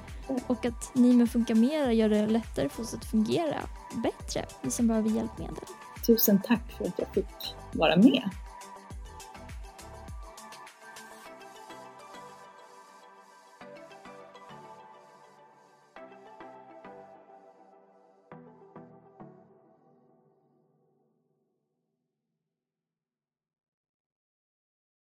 Och 0.46 0.66
att 0.66 0.94
ni 0.94 1.12
med 1.12 1.30
Funka 1.30 1.54
Mera 1.54 1.92
gör 1.92 2.08
det 2.08 2.26
lättare 2.26 2.68
för 2.68 2.82
oss 2.82 2.94
att 2.94 3.04
fungera 3.04 3.60
bättre, 3.94 4.44
vi 4.62 4.70
som 4.70 4.88
behöver 4.88 5.10
hjälpmedel. 5.10 5.64
Tusen 6.06 6.40
tack 6.42 6.72
för 6.78 6.84
att 6.84 6.98
jag 6.98 7.08
fick 7.08 7.54
vara 7.72 7.96
med. 7.96 8.30